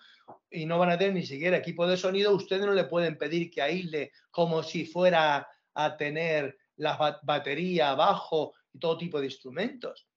y 0.49 0.65
no 0.65 0.77
van 0.77 0.91
a 0.91 0.97
tener 0.97 1.13
ni 1.13 1.25
siquiera 1.25 1.57
equipo 1.57 1.87
de 1.87 1.97
sonido, 1.97 2.33
ustedes 2.33 2.65
no 2.65 2.73
le 2.73 2.85
pueden 2.85 3.17
pedir 3.17 3.49
que 3.49 3.61
aísle 3.61 4.11
como 4.29 4.61
si 4.61 4.85
fuera 4.85 5.47
a 5.73 5.97
tener 5.97 6.57
la 6.75 7.19
batería, 7.23 7.93
bajo 7.95 8.53
y 8.73 8.79
todo 8.79 8.97
tipo 8.97 9.19
de 9.19 9.27
instrumentos. 9.27 10.07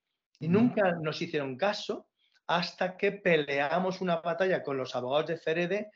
Y 0.41 0.49
nunca 0.49 0.93
nos 1.01 1.21
hicieron 1.23 1.57
caso 1.57 2.09
hasta 2.47 2.97
que 2.97 3.13
peleamos 3.13 4.01
una 4.01 4.17
batalla 4.17 4.63
con 4.63 4.77
los 4.77 4.95
abogados 4.95 5.27
de 5.27 5.37
Ferede 5.37 5.91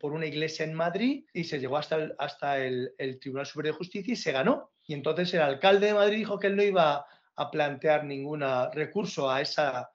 por 0.00 0.12
una 0.12 0.26
iglesia 0.26 0.64
en 0.64 0.74
Madrid 0.74 1.24
y 1.32 1.44
se 1.44 1.58
llegó 1.58 1.76
hasta, 1.76 2.58
el, 2.58 3.18
Tribunal 3.20 3.46
Superior 3.46 3.74
de 3.74 3.78
Justicia 3.78 4.12
y 4.12 4.16
se 4.16 4.32
ganó. 4.32 4.70
Y 4.86 4.94
entonces 4.94 5.32
el 5.34 5.42
alcalde 5.42 5.88
de 5.88 5.94
Madrid 5.94 6.18
dijo 6.18 6.38
que 6.38 6.48
él 6.48 6.56
no 6.56 6.62
iba 6.62 7.06
a 7.36 7.50
plantear 7.50 8.04
ningún 8.04 8.44
recurso 8.72 9.30
a 9.30 9.40
esa, 9.40 9.90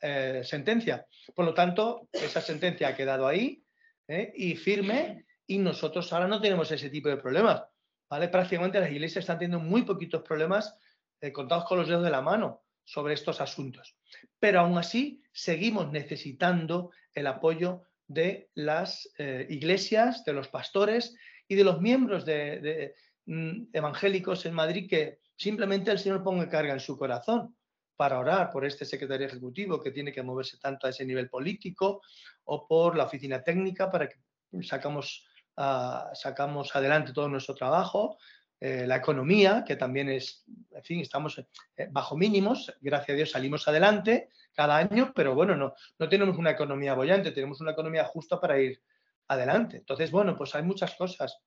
eh, 0.00 0.42
sentencia. 0.44 1.06
Por 1.34 1.44
lo 1.44 1.54
tanto, 1.54 2.08
esa 2.12 2.40
sentencia 2.40 2.88
ha 2.88 2.96
quedado 2.96 3.26
ahí 3.26 3.62
¿eh? 4.08 4.32
y 4.34 4.56
firme 4.56 5.26
y 5.46 5.58
nosotros 5.58 6.12
ahora 6.12 6.28
no 6.28 6.40
tenemos 6.40 6.70
ese 6.70 6.90
tipo 6.90 7.08
de 7.08 7.16
problemas. 7.16 7.62
Prácticamente 8.08 8.80
las 8.80 8.90
iglesias 8.90 9.22
están 9.22 9.38
teniendo 9.38 9.64
muy 9.64 9.82
poquitos 9.82 10.22
problemas 10.22 10.76
eh, 11.20 11.32
contados 11.32 11.64
con 11.64 11.78
los 11.78 11.88
dedos 11.88 12.04
de 12.04 12.10
la 12.10 12.22
mano 12.22 12.65
sobre 12.86 13.12
estos 13.12 13.42
asuntos. 13.42 13.94
Pero 14.38 14.60
aún 14.60 14.78
así 14.78 15.20
seguimos 15.32 15.92
necesitando 15.92 16.92
el 17.12 17.26
apoyo 17.26 17.82
de 18.06 18.48
las 18.54 19.10
iglesias, 19.48 20.24
de 20.24 20.32
los 20.32 20.48
pastores 20.48 21.16
y 21.48 21.56
de 21.56 21.64
los 21.64 21.80
miembros 21.80 22.24
de, 22.24 22.94
mm, 23.26 23.68
evangélicos 23.72 24.46
en 24.46 24.54
Madrid 24.54 24.88
que 24.88 25.18
simplemente 25.36 25.90
el 25.90 25.98
Señor 25.98 26.22
ponga 26.22 26.48
carga 26.48 26.72
en 26.72 26.80
su 26.80 26.96
corazón 26.96 27.56
para 27.96 28.18
orar 28.18 28.50
por 28.50 28.64
este 28.64 28.84
secretario 28.84 29.26
ejecutivo 29.26 29.82
que 29.82 29.90
tiene 29.90 30.12
que 30.12 30.22
moverse 30.22 30.58
tanto 30.58 30.86
a 30.86 30.90
ese 30.90 31.04
nivel 31.04 31.28
político 31.28 32.02
o 32.44 32.66
por 32.66 32.96
la 32.96 33.04
oficina 33.04 33.42
técnica 33.42 33.90
para 33.90 34.08
que 34.08 34.16
sacamos, 34.62 35.26
ah, 35.56 36.10
sacamos 36.14 36.74
adelante 36.76 37.12
todo 37.12 37.28
nuestro 37.28 37.54
trabajo, 37.54 38.18
eh, 38.58 38.86
la 38.86 38.96
economía, 38.96 39.64
que 39.66 39.76
también 39.76 40.08
es, 40.08 40.44
en 40.72 40.82
fin, 40.82 41.00
estamos 41.00 41.38
eh, 41.76 41.88
bajo 41.90 42.16
mínimos, 42.16 42.72
gracias 42.80 43.10
a 43.10 43.16
Dios 43.16 43.30
salimos 43.30 43.68
adelante 43.68 44.30
cada 44.54 44.78
año, 44.78 45.12
pero 45.14 45.34
bueno, 45.34 45.54
no, 45.56 45.74
no 45.98 46.08
tenemos 46.08 46.38
una 46.38 46.52
economía 46.52 46.94
bollante, 46.94 47.32
tenemos 47.32 47.60
una 47.60 47.72
economía 47.72 48.04
justa 48.04 48.40
para 48.40 48.58
ir 48.58 48.80
adelante. 49.28 49.78
Entonces, 49.78 50.10
bueno, 50.10 50.36
pues 50.36 50.54
hay 50.54 50.62
muchas 50.62 50.94
cosas. 50.94 51.38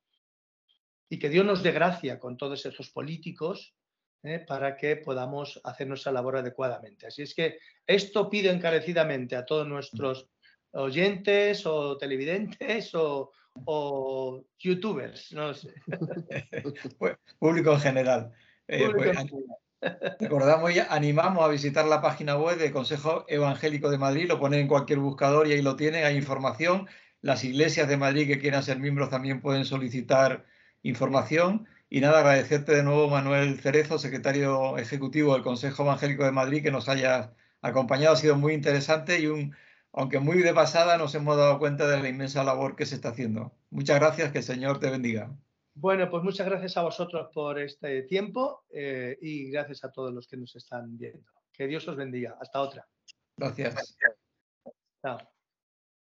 Y 1.09 1.17
que 1.17 1.29
Dios 1.29 1.45
nos 1.45 1.63
dé 1.63 1.71
gracia 1.71 2.19
con 2.19 2.37
todos 2.37 2.63
esos 2.65 2.91
políticos 2.91 3.73
¿eh? 4.23 4.45
para 4.47 4.75
que 4.77 4.97
podamos 4.97 5.59
hacer 5.63 5.87
nuestra 5.87 6.11
labor 6.11 6.37
adecuadamente. 6.37 7.07
Así 7.07 7.23
es 7.23 7.33
que 7.33 7.57
esto 7.87 8.29
pido 8.29 8.51
encarecidamente 8.51 9.35
a 9.35 9.45
todos 9.45 9.67
nuestros 9.67 10.29
oyentes 10.71 11.65
o 11.65 11.97
televidentes 11.97 12.93
o, 12.95 13.31
youtubers, 14.57 15.31
no 15.33 15.53
sé. 15.53 15.73
Público 17.39 17.73
en 17.73 17.79
general. 17.79 18.31
Eh, 18.67 18.89
pues, 18.95 19.17
recordamos 20.19 20.75
y 20.75 20.79
animamos 20.79 21.43
a 21.43 21.47
visitar 21.47 21.85
la 21.85 22.01
página 22.01 22.37
web 22.37 22.57
del 22.57 22.71
Consejo 22.71 23.25
Evangélico 23.27 23.89
de 23.89 23.97
Madrid, 23.97 24.27
lo 24.27 24.39
ponen 24.39 24.61
en 24.61 24.67
cualquier 24.67 24.99
buscador 24.99 25.47
y 25.47 25.53
ahí 25.53 25.61
lo 25.61 25.75
tienen, 25.75 26.05
hay 26.05 26.17
información. 26.17 26.87
Las 27.21 27.43
iglesias 27.43 27.87
de 27.87 27.97
Madrid 27.97 28.27
que 28.27 28.39
quieran 28.39 28.63
ser 28.63 28.79
miembros 28.79 29.09
también 29.09 29.41
pueden 29.41 29.65
solicitar 29.65 30.45
información 30.83 31.67
y 31.91 32.01
nada, 32.01 32.19
agradecerte 32.19 32.75
de 32.75 32.83
nuevo, 32.83 33.09
Manuel 33.09 33.59
Cerezo, 33.59 33.97
secretario 33.97 34.77
ejecutivo 34.77 35.33
del 35.33 35.41
Consejo 35.41 35.83
Evangélico 35.83 36.23
de 36.23 36.31
Madrid, 36.31 36.61
que 36.61 36.69
nos 36.71 36.87
haya 36.87 37.33
acompañado. 37.61 38.13
Ha 38.13 38.17
sido 38.17 38.35
muy 38.35 38.53
interesante 38.53 39.19
y, 39.19 39.25
un, 39.25 39.55
aunque 39.93 40.19
muy 40.19 40.41
de 40.41 40.53
pasada, 40.53 40.97
nos 40.97 41.15
hemos 41.15 41.37
dado 41.37 41.59
cuenta 41.59 41.87
de 41.87 41.99
la 41.99 42.09
inmensa 42.09 42.43
labor 42.43 42.75
que 42.75 42.85
se 42.85 42.95
está 42.95 43.09
haciendo. 43.09 43.53
Muchas 43.69 43.99
gracias, 43.99 44.31
que 44.31 44.39
el 44.39 44.43
Señor 44.43 44.79
te 44.79 44.89
bendiga. 44.89 45.35
Bueno, 45.73 46.09
pues 46.09 46.23
muchas 46.23 46.45
gracias 46.45 46.75
a 46.77 46.83
vosotros 46.83 47.29
por 47.33 47.57
este 47.59 48.03
tiempo 48.03 48.65
eh, 48.69 49.17
y 49.21 49.49
gracias 49.49 49.83
a 49.83 49.91
todos 49.91 50.13
los 50.13 50.27
que 50.27 50.37
nos 50.37 50.55
están 50.55 50.97
viendo. 50.97 51.31
Que 51.53 51.67
Dios 51.67 51.87
os 51.87 51.95
bendiga. 51.95 52.37
Hasta 52.41 52.59
otra. 52.59 52.87
Gracias. 53.37 53.97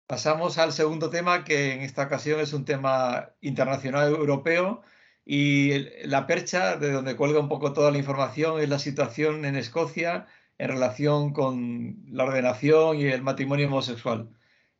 Pasamos 0.06 0.58
al 0.58 0.72
segundo 0.72 1.08
tema, 1.08 1.42
que 1.44 1.72
en 1.72 1.80
esta 1.80 2.04
ocasión 2.04 2.40
es 2.40 2.52
un 2.52 2.66
tema 2.66 3.30
internacional 3.40 4.10
europeo 4.10 4.82
y 5.24 6.06
la 6.06 6.26
percha 6.26 6.76
de 6.76 6.92
donde 6.92 7.16
cuelga 7.16 7.40
un 7.40 7.48
poco 7.48 7.72
toda 7.72 7.90
la 7.90 7.98
información 7.98 8.60
es 8.60 8.68
la 8.68 8.78
situación 8.78 9.44
en 9.44 9.56
Escocia 9.56 10.26
en 10.62 10.68
relación 10.68 11.32
con 11.32 11.96
la 12.12 12.22
ordenación 12.22 12.96
y 13.00 13.06
el 13.06 13.20
matrimonio 13.20 13.66
homosexual. 13.66 14.28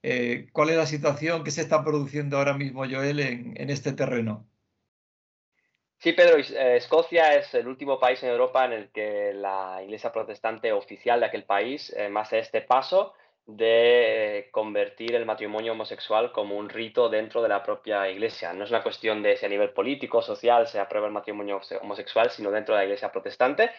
Eh, 0.05 0.47
¿Cuál 0.53 0.71
es 0.71 0.77
la 0.77 0.87
situación 0.87 1.43
que 1.43 1.51
se 1.51 1.61
está 1.61 1.83
produciendo 1.83 2.39
ahora 2.39 2.55
mismo, 2.55 2.85
Joel, 2.89 3.19
en, 3.19 3.69
este 3.69 3.93
terreno? 3.93 4.47
Sí, 5.99 6.13
Pedro, 6.13 6.37
eh, 6.39 6.77
Escocia 6.77 7.35
es 7.35 7.53
el 7.55 7.67
último 7.67 7.99
país 7.99 8.23
en 8.23 8.29
Europa 8.29 8.65
en 8.65 8.73
el 8.75 8.93
que 8.93 9.33
la 9.35 9.81
iglesia 9.83 10.13
protestante 10.13 10.73
oficial 10.73 11.19
de 11.19 11.27
aquel 11.27 11.43
país 11.43 11.93
eh, 11.97 12.09
hace 12.15 12.39
este 12.39 12.61
paso 12.61 13.15
de 13.47 14.51
convertir 14.53 15.17
el 15.17 15.27
matrimonio 15.27 15.73
homosexual 15.73 16.31
como 16.31 16.57
un 16.57 16.69
rito 16.69 17.09
dentro 17.09 17.43
de 17.43 17.49
la 17.49 17.65
propia 17.65 18.09
iglesia. 18.09 18.53
No 18.53 18.63
es 18.63 18.71
una 18.71 18.85
cuestión 18.85 19.21
de 19.21 19.37
si 19.37 19.47
a 19.47 19.49
nivel 19.49 19.71
político, 19.71 20.23
social 20.23 20.69
se 20.69 20.79
aprueba 20.79 21.09
el 21.09 21.13
matrimonio 21.13 21.61
homosexual, 21.81 22.31
sino 22.31 22.53
dentro 22.53 22.77
de 22.77 22.83
la 22.83 22.85
iglesia 22.85 23.11
protestante. 23.11 23.73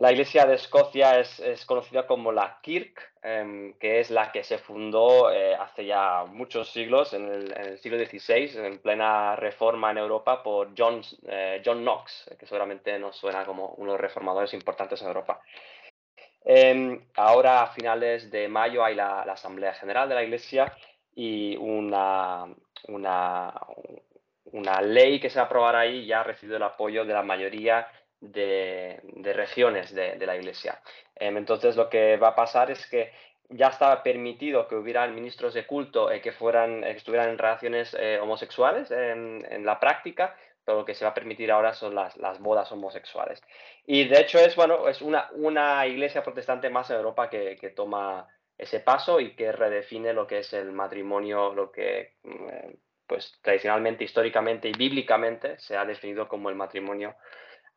La 0.00 0.10
iglesia 0.10 0.46
de 0.46 0.54
Escocia 0.54 1.20
es, 1.20 1.66
conocida 1.66 2.06
como 2.06 2.32
la 2.32 2.58
Kirk, 2.62 3.12
em, 3.22 3.74
que 3.74 4.00
es 4.00 4.10
la 4.10 4.32
que 4.32 4.42
se 4.42 4.56
fundó 4.56 5.30
eh, 5.30 5.54
hace 5.54 5.84
ya 5.84 6.24
muchos 6.24 6.70
siglos, 6.72 7.12
en 7.12 7.28
el, 7.28 7.78
siglo 7.80 7.98
XVI, 7.98 8.64
en 8.64 8.78
plena 8.78 9.36
reforma 9.36 9.90
en 9.90 9.98
Europa, 9.98 10.42
por 10.42 10.70
John, 10.74 11.02
eh, 11.28 11.60
John 11.62 11.82
Knox, 11.82 12.30
que 12.38 12.46
seguramente 12.46 12.98
nos 12.98 13.14
suena 13.14 13.44
como 13.44 13.74
uno 13.76 13.92
de 13.92 13.98
los 13.98 14.00
reformadores 14.00 14.54
importantes 14.54 15.02
en 15.02 15.08
Europa. 15.08 15.42
Em, 16.44 17.04
ahora 17.16 17.60
a 17.64 17.66
finales 17.66 18.30
de 18.30 18.48
mayo 18.48 18.82
hay 18.82 18.94
la, 18.94 19.20
Asamblea 19.24 19.74
General 19.74 20.08
de 20.08 20.14
la 20.14 20.22
Iglesia 20.22 20.74
y 21.14 21.58
una, 21.58 22.46
una, 22.88 23.52
una, 24.44 24.80
ley 24.80 25.20
que 25.20 25.28
se 25.28 25.40
aprobará 25.40 25.80
ahí 25.80 26.06
ya 26.06 26.20
ha 26.20 26.24
recibido 26.24 26.56
el 26.56 26.62
apoyo 26.62 27.04
de 27.04 27.12
la 27.12 27.22
mayoría 27.22 27.86
de, 28.20 29.00
regiones 29.34 29.94
de, 29.94 30.26
la 30.26 30.36
Iglesia. 30.36 30.80
Em, 31.16 31.36
entonces 31.36 31.76
lo 31.76 31.88
que 31.88 32.16
va 32.16 32.28
a 32.28 32.34
pasar 32.34 32.70
es 32.70 32.86
que 32.86 33.12
ya 33.50 33.68
estaba 33.68 34.02
permitido 34.02 34.68
que 34.68 34.76
hubieran 34.76 35.14
ministros 35.14 35.54
de 35.54 35.66
culto 35.66 36.10
eh, 36.10 36.20
que 36.20 36.32
fueran, 36.32 36.84
eh, 36.84 36.92
estuvieran 36.92 37.30
en 37.30 37.38
relaciones 37.38 37.96
eh, 37.98 38.18
homosexuales 38.20 38.90
en, 38.90 39.64
la 39.64 39.80
práctica, 39.80 40.36
lo 40.66 40.84
que 40.84 40.94
se 40.94 41.04
va 41.04 41.10
a 41.10 41.14
permitir 41.14 41.50
ahora 41.50 41.74
son 41.74 41.94
las, 41.96 42.16
bodas 42.38 42.70
homosexuales. 42.70 43.42
Y 43.86 44.06
de 44.06 44.20
hecho 44.20 44.38
es, 44.38 44.54
bueno, 44.54 44.86
es 44.88 45.02
una, 45.02 45.28
una 45.32 45.84
iglesia 45.86 46.22
protestante 46.22 46.70
más 46.70 46.90
en 46.90 46.96
Europa 46.96 47.28
que, 47.28 47.72
toma 47.74 48.28
ese 48.56 48.78
paso 48.78 49.18
y 49.18 49.34
que 49.34 49.50
redefine 49.50 50.12
lo 50.12 50.26
que 50.26 50.38
es 50.38 50.52
el 50.52 50.70
matrimonio, 50.70 51.52
lo 51.52 51.72
que 51.72 52.14
mm, 52.22 52.48
pues 53.06 53.40
tradicionalmente, 53.42 54.04
históricamente 54.04 54.68
y 54.68 54.72
bíblicamente 54.72 55.58
se 55.58 55.76
ha 55.76 55.84
definido 55.84 56.28
como 56.28 56.50
el 56.50 56.54
matrimonio 56.54 57.16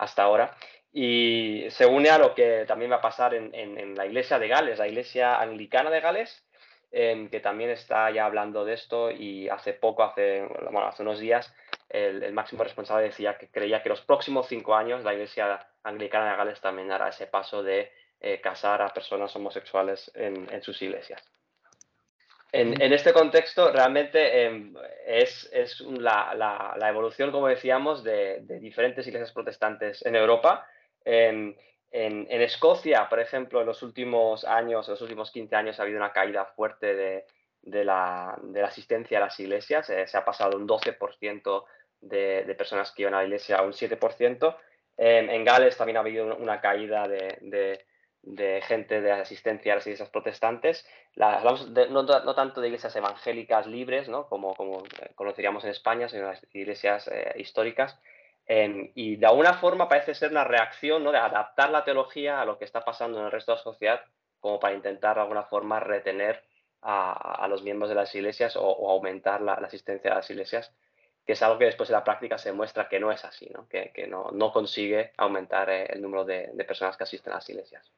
hasta 0.04 0.24
ahora. 0.24 0.56
Y 0.92 1.66
se 1.72 1.86
une 1.86 2.10
a 2.10 2.20
lo 2.20 2.36
que 2.36 2.66
también 2.68 2.92
va 2.92 2.98
a 2.98 3.02
pasar 3.02 3.34
en, 3.34 3.96
la 3.96 4.06
iglesia 4.06 4.38
de 4.38 4.48
Gales, 4.48 4.78
la 4.78 4.88
iglesia 4.88 5.40
anglicana 5.42 5.90
de 5.90 6.02
Gales, 6.02 6.46
que 6.92 7.40
también 7.42 7.72
está 7.72 8.12
ya 8.12 8.26
hablando 8.26 8.64
de 8.64 8.74
esto 8.74 9.10
y 9.10 9.50
hace 9.50 9.74
poco, 9.74 10.04
hace, 10.04 10.44
bueno, 10.44 10.88
hace 10.88 11.02
unos 11.02 11.20
días, 11.20 11.52
el, 11.94 12.34
máximo 12.34 12.64
responsable 12.64 13.06
decía 13.06 13.38
que 13.38 13.50
creía 13.50 13.82
que 13.82 13.90
los 13.90 14.02
próximos 14.02 14.48
cinco 14.48 14.76
años 14.76 15.04
la 15.04 15.14
Iglesia 15.14 15.68
Anglicana 15.84 16.32
de 16.32 16.38
Gales 16.38 16.62
también 16.62 16.92
hará 16.92 17.10
ese 17.10 17.28
paso 17.28 17.62
de 17.62 17.92
eh, 18.20 18.42
casar 18.42 18.82
a 18.82 18.90
personas 18.90 19.36
homosexuales 19.36 20.12
en, 20.16 20.62
sus 20.64 20.82
iglesias. 20.82 21.22
En, 22.56 22.94
este 22.94 23.14
contexto, 23.14 23.72
realmente 23.72 24.46
em, 24.46 24.76
es, 25.08 25.50
la, 25.98 26.88
evolución, 26.88 27.32
como 27.32 27.48
decíamos, 27.48 28.04
de, 28.04 28.42
diferentes 28.60 29.08
iglesias 29.08 29.32
protestantes 29.32 30.06
en 30.06 30.16
Europa. 30.16 30.68
Em, 31.04 31.56
en, 31.90 32.42
Escocia, 32.44 33.10
por 33.10 33.20
ejemplo, 33.20 33.62
en 33.62 33.66
los 33.66 33.82
últimos 33.82 34.46
años, 34.46 34.88
en 34.88 34.92
los 34.92 35.02
últimos 35.02 35.32
15 35.32 35.56
años, 35.56 35.80
ha 35.80 35.84
habido 35.84 35.98
una 35.98 36.14
caída 36.14 36.46
fuerte 36.46 37.26
de, 37.64 37.84
la, 37.84 38.38
asistencia 38.64 39.18
a 39.18 39.22
las 39.22 39.40
iglesias. 39.40 39.90
Eh, 39.90 40.06
se 40.06 40.16
ha 40.16 40.24
pasado 40.24 40.56
un 40.56 40.68
12% 40.68 41.66
de, 42.02 42.56
personas 42.56 42.92
que 42.92 43.02
iban 43.02 43.16
a 43.16 43.18
la 43.18 43.24
iglesia 43.24 43.58
a 43.58 43.64
un 43.64 43.74
7%. 43.74 44.56
en 44.98 45.44
Gales 45.44 45.76
también 45.76 45.98
ha 45.98 46.02
habido 46.02 46.36
una 46.36 46.62
caída 46.62 47.08
de, 47.08 47.84
gente 48.62 49.02
de 49.02 49.12
asistencia 49.12 49.74
a 49.74 49.76
las 49.78 49.88
iglesias 49.88 50.10
protestantes. 50.10 50.88
hablamos 51.20 51.70
no, 51.70 52.36
tanto 52.36 52.62
de 52.62 52.68
iglesias 52.68 52.96
evangélicas 52.96 53.68
libres, 53.68 54.10
como, 54.30 54.56
como 54.56 54.84
conoceríamos 55.16 55.64
en 55.66 55.72
España, 55.72 56.08
sino 56.08 56.28
las 56.28 56.46
iglesias 56.54 57.08
eh, 57.10 57.34
históricas. 57.36 58.00
y 58.48 59.18
de 59.18 59.26
alguna 59.26 59.56
forma 59.56 59.88
parece 59.88 60.14
ser 60.16 60.32
una 60.32 60.44
reacción 60.44 61.04
¿no? 61.04 61.12
de 61.12 61.18
adaptar 61.18 61.70
la 61.70 61.84
teología 61.84 62.42
a 62.42 62.46
lo 62.46 62.58
que 62.58 62.66
está 62.66 62.84
pasando 62.84 63.20
en 63.20 63.26
el 63.26 63.32
resto 63.32 63.52
de 63.52 63.58
la 63.58 63.64
sociedad, 63.64 64.02
como 64.40 64.60
para 64.60 64.74
intentar 64.74 65.16
de 65.16 65.22
alguna 65.22 65.44
forma 65.44 65.80
retener 65.80 66.44
a, 66.82 67.48
los 67.50 67.64
miembros 67.64 67.90
de 67.90 67.96
las 67.96 68.14
iglesias 68.16 68.56
o, 68.58 68.90
aumentar 68.90 69.42
la, 69.42 69.54
asistencia 69.54 70.12
a 70.12 70.16
las 70.16 70.30
iglesias 70.30 70.72
que 71.26 71.34
es 71.34 71.42
algo 71.42 71.58
que 71.58 71.66
después 71.66 71.90
en 71.90 71.94
la 71.94 72.04
práctica 72.04 72.38
se 72.38 72.52
muestra 72.52 72.90
que 72.90 73.00
no 73.00 73.10
es 73.10 73.24
así, 73.24 73.50
¿no? 73.54 73.66
que, 73.70 73.92
que 73.94 74.08
no, 74.08 74.32
no, 74.34 74.52
consigue 74.52 75.14
aumentar 75.16 75.70
eh, 75.70 75.86
el 75.86 76.02
número 76.02 76.26
de, 76.26 76.50
de, 76.54 76.66
personas 76.66 76.98
que 76.98 77.04
asisten 77.04 77.32
a 77.32 77.38
las 77.38 77.50
iglesias. 77.50 77.90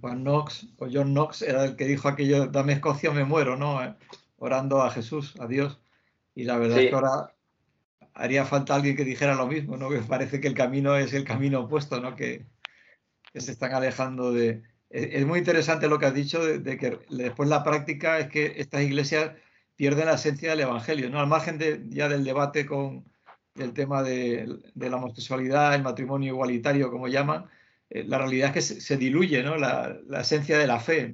Juan 0.00 0.22
Knox 0.22 0.68
o 0.78 0.88
John 0.92 1.12
Knox 1.12 1.42
era 1.42 1.64
el 1.64 1.76
que 1.76 1.86
dijo 1.86 2.08
aquello, 2.08 2.46
dame 2.46 2.74
Escocia 2.74 3.10
me 3.10 3.24
muero, 3.24 3.56
¿no? 3.56 3.82
Eh, 3.82 3.94
orando 4.38 4.82
a 4.82 4.90
Jesús, 4.90 5.34
a 5.40 5.46
Dios. 5.46 5.80
Y 6.34 6.44
la 6.44 6.58
verdad 6.58 6.80
es 6.80 6.90
que 6.90 6.94
ahora 6.94 7.34
haría 8.14 8.44
falta 8.44 8.74
alguien 8.74 8.96
que 8.96 9.04
dijera 9.04 9.34
lo 9.34 9.46
mismo, 9.46 9.76
¿no? 9.76 9.90
Que 9.90 9.98
parece 9.98 10.40
que 10.40 10.48
el 10.48 10.54
camino 10.54 10.96
es 10.96 11.12
el 11.12 11.24
camino 11.24 11.60
opuesto, 11.60 12.00
¿no? 12.00 12.16
Que, 12.16 12.46
que 13.32 13.40
se 13.40 13.52
están 13.52 13.74
alejando 13.74 14.32
de... 14.32 14.62
Es 14.88 15.26
muy 15.26 15.40
interesante 15.40 15.88
lo 15.88 15.98
que 15.98 16.06
has 16.06 16.14
dicho 16.14 16.44
de, 16.44 16.78
que 16.78 16.98
después 17.10 17.48
la 17.48 17.64
práctica 17.64 18.18
es 18.18 18.28
que 18.28 18.54
estas 18.56 18.82
iglesias 18.82 19.32
pierden 19.74 20.06
la 20.06 20.14
esencia 20.14 20.50
del 20.50 20.60
Evangelio, 20.60 21.10
¿no? 21.10 21.20
Al 21.20 21.26
margen 21.26 21.58
de, 21.58 21.82
ya 21.88 22.08
del 22.08 22.24
debate 22.24 22.64
con 22.64 23.04
el 23.56 23.72
tema 23.72 24.02
de, 24.02 24.58
la 24.74 24.96
homosexualidad, 24.96 25.74
el 25.74 25.82
matrimonio 25.82 26.32
igualitario, 26.32 26.90
como 26.90 27.08
llaman, 27.08 27.46
eh, 27.90 28.04
la 28.04 28.18
realidad 28.18 28.56
es 28.56 28.68
que 28.68 28.80
se, 28.80 28.96
diluye 28.96 29.42
¿no? 29.42 29.56
la, 29.56 30.00
esencia 30.20 30.58
de 30.58 30.66
la 30.66 30.80
fe. 30.80 31.12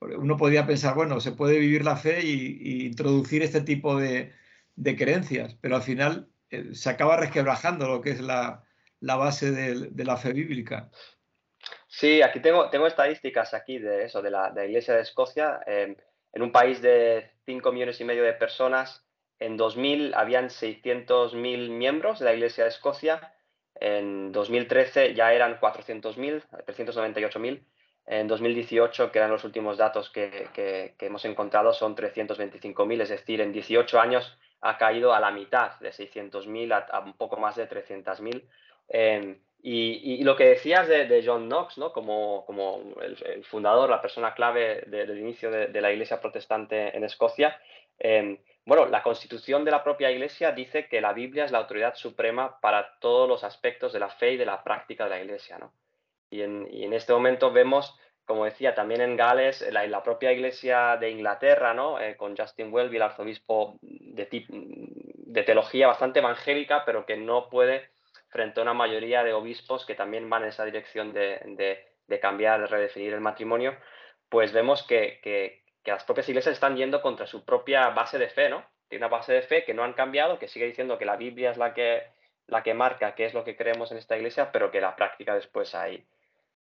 uno 0.00 0.36
podría 0.36 0.66
pensar, 0.66 0.94
bueno, 0.94 1.20
se 1.20 1.32
puede 1.32 1.58
vivir 1.58 1.84
la 1.84 1.96
fe 1.96 2.20
y, 2.22 2.86
introducir 2.86 3.42
este 3.42 3.60
tipo 3.60 3.96
de, 3.98 4.32
creencias, 4.96 5.56
pero 5.60 5.76
al 5.76 5.82
final 5.82 6.28
eh, 6.50 6.74
se 6.74 6.90
acaba 6.90 7.16
resquebrajando 7.16 7.88
lo 7.88 8.00
que 8.00 8.10
es 8.10 8.20
la, 8.20 8.64
base 9.00 9.50
de, 9.52 10.04
la 10.04 10.16
fe 10.16 10.32
bíblica. 10.32 10.90
Sí, 11.86 12.22
aquí 12.22 12.40
tengo, 12.40 12.68
tengo 12.70 12.86
estadísticas 12.86 13.54
aquí 13.54 13.78
de 13.78 14.04
eso, 14.04 14.20
de 14.20 14.30
la, 14.30 14.52
Iglesia 14.66 14.94
de 14.94 15.02
Escocia. 15.02 15.60
en 15.66 16.42
un 16.42 16.50
país 16.50 16.82
de 16.82 17.30
5 17.46 17.70
millones 17.70 18.00
y 18.00 18.04
medio 18.04 18.24
de 18.24 18.32
personas, 18.32 19.04
en 19.38 19.56
2000 19.56 20.14
habían 20.14 20.48
600.000 20.48 21.70
miembros 21.70 22.18
de 22.18 22.24
la 22.24 22.34
Iglesia 22.34 22.64
de 22.64 22.70
Escocia 22.70 23.34
en 23.76 24.32
2013 24.32 25.14
ya 25.14 25.32
eran 25.32 25.58
400.000, 25.58 26.42
398.000. 26.66 27.62
En 28.06 28.28
2018, 28.28 29.10
que 29.10 29.18
eran 29.18 29.30
los 29.30 29.44
últimos 29.44 29.78
datos 29.78 30.10
que, 30.10 30.94
hemos 30.98 31.24
encontrado, 31.24 31.72
son 31.72 31.96
325.000, 31.96 33.00
es 33.00 33.08
decir, 33.08 33.40
en 33.40 33.52
18 33.52 33.98
años 33.98 34.38
ha 34.60 34.76
caído 34.76 35.14
a 35.14 35.20
la 35.20 35.30
mitad, 35.30 35.78
de 35.80 35.90
600.000 35.90 36.86
a, 36.90 37.00
un 37.00 37.14
poco 37.14 37.38
más 37.38 37.56
de 37.56 37.68
300.000. 37.68 38.44
Em, 38.88 39.38
y, 39.62 40.22
lo 40.22 40.36
que 40.36 40.44
decías 40.44 40.86
de, 40.86 41.22
John 41.24 41.48
Knox, 41.48 41.78
¿no? 41.78 41.92
como, 41.92 42.44
como 42.44 42.92
el, 43.00 43.44
fundador, 43.44 43.88
la 43.88 44.02
persona 44.02 44.34
clave 44.34 44.84
del 44.86 45.18
inicio 45.18 45.50
de, 45.50 45.80
la 45.80 45.90
iglesia 45.90 46.20
protestante 46.20 46.94
en 46.94 47.04
Escocia, 47.04 47.58
em, 47.98 48.36
bueno, 48.66 48.86
la 48.86 49.02
constitución 49.02 49.64
de 49.64 49.70
la 49.70 49.84
propia 49.84 50.10
Iglesia 50.10 50.52
dice 50.52 50.88
que 50.88 51.00
la 51.00 51.12
Biblia 51.12 51.44
es 51.44 51.52
la 51.52 51.58
autoridad 51.58 51.94
suprema 51.94 52.60
para 52.60 52.98
todos 52.98 53.28
los 53.28 53.44
aspectos 53.44 53.92
de 53.92 54.00
la 54.00 54.08
fe 54.08 54.32
y 54.32 54.36
de 54.36 54.46
la 54.46 54.64
práctica 54.64 55.04
de 55.04 55.10
la 55.10 55.20
Iglesia, 55.20 55.58
¿no? 55.58 55.72
Y 56.30 56.42
en, 56.42 56.92
este 56.92 57.12
momento 57.12 57.52
vemos, 57.52 57.96
como 58.24 58.44
decía, 58.44 58.74
también 58.74 59.00
en 59.00 59.16
Gales, 59.16 59.64
la, 59.70 59.86
la 59.86 60.02
propia 60.02 60.32
Iglesia 60.32 60.96
de 60.96 61.10
Inglaterra, 61.10 61.74
¿no? 61.74 62.00
Eh, 62.00 62.16
con 62.16 62.36
Justin 62.36 62.72
Welby, 62.72 62.96
el 62.96 63.02
arzobispo 63.02 63.78
de, 63.82 65.44
teología 65.46 65.86
bastante 65.86 66.18
evangélica, 66.18 66.84
pero 66.84 67.06
que 67.06 67.16
no 67.16 67.48
puede 67.48 67.90
frente 68.30 68.58
a 68.58 68.64
una 68.64 68.74
mayoría 68.74 69.22
de 69.22 69.32
obispos 69.32 69.86
que 69.86 69.94
también 69.94 70.28
van 70.28 70.42
en 70.42 70.48
esa 70.48 70.64
dirección 70.64 71.12
de, 71.12 71.86
cambiar, 72.20 72.62
de 72.62 72.66
redefinir 72.66 73.12
el 73.12 73.20
matrimonio, 73.20 73.76
pues 74.28 74.52
vemos 74.52 74.82
que, 74.82 75.62
que 75.84 75.92
las 75.92 76.04
propias 76.04 76.28
iglesias 76.28 76.54
están 76.54 76.76
yendo 76.76 77.02
contra 77.02 77.26
su 77.26 77.44
propia 77.44 77.90
base 77.90 78.18
de 78.18 78.28
fe, 78.28 78.48
¿no? 78.48 78.64
Tiene 78.88 79.04
una 79.04 79.16
base 79.16 79.32
de 79.32 79.42
fe 79.42 79.64
que 79.64 79.74
no 79.74 79.84
han 79.84 79.92
cambiado, 79.92 80.38
que 80.38 80.48
sigue 80.48 80.66
diciendo 80.66 80.98
que 80.98 81.04
la 81.04 81.16
Biblia 81.16 81.50
es 81.50 81.58
la 81.58 81.74
que, 81.74 82.04
la 82.46 82.62
que 82.62 82.74
marca 82.74 83.14
qué 83.14 83.26
es 83.26 83.34
lo 83.34 83.44
que 83.44 83.56
creemos 83.56 83.92
en 83.92 83.98
esta 83.98 84.16
iglesia, 84.16 84.50
pero 84.50 84.70
que 84.70 84.80
la 84.80 84.96
práctica 84.96 85.34
después 85.34 85.74
hay, 85.74 86.04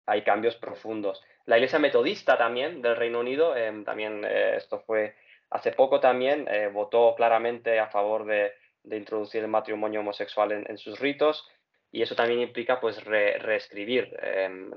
hay 0.07 0.23
cambios 0.23 0.57
profundos. 0.57 1.23
La 1.47 1.57
iglesia 1.57 1.79
metodista 1.79 2.37
también 2.37 2.83
del 2.83 2.97
Reino 2.97 3.21
Unido, 3.21 3.57
em, 3.57 3.85
también 3.85 4.25
eh, 4.25 4.57
esto 4.57 4.81
fue 4.81 5.15
hace 5.51 5.73
poco 5.73 6.01
también, 6.01 6.49
eh, 6.49 6.69
votó 6.69 7.15
claramente 7.15 7.79
a 7.79 7.89
favor 7.89 8.25
de, 8.25 8.53
introducir 8.91 9.43
el 9.43 9.49
matrimonio 9.49 10.01
homosexual 10.01 10.51
en, 10.51 10.77
sus 10.77 10.99
ritos 10.99 11.49
y 11.93 12.03
eso 12.03 12.15
también 12.17 12.41
implica 12.41 12.81
pues 12.81 13.05
reescribir 13.05 14.19
em, 14.23 14.71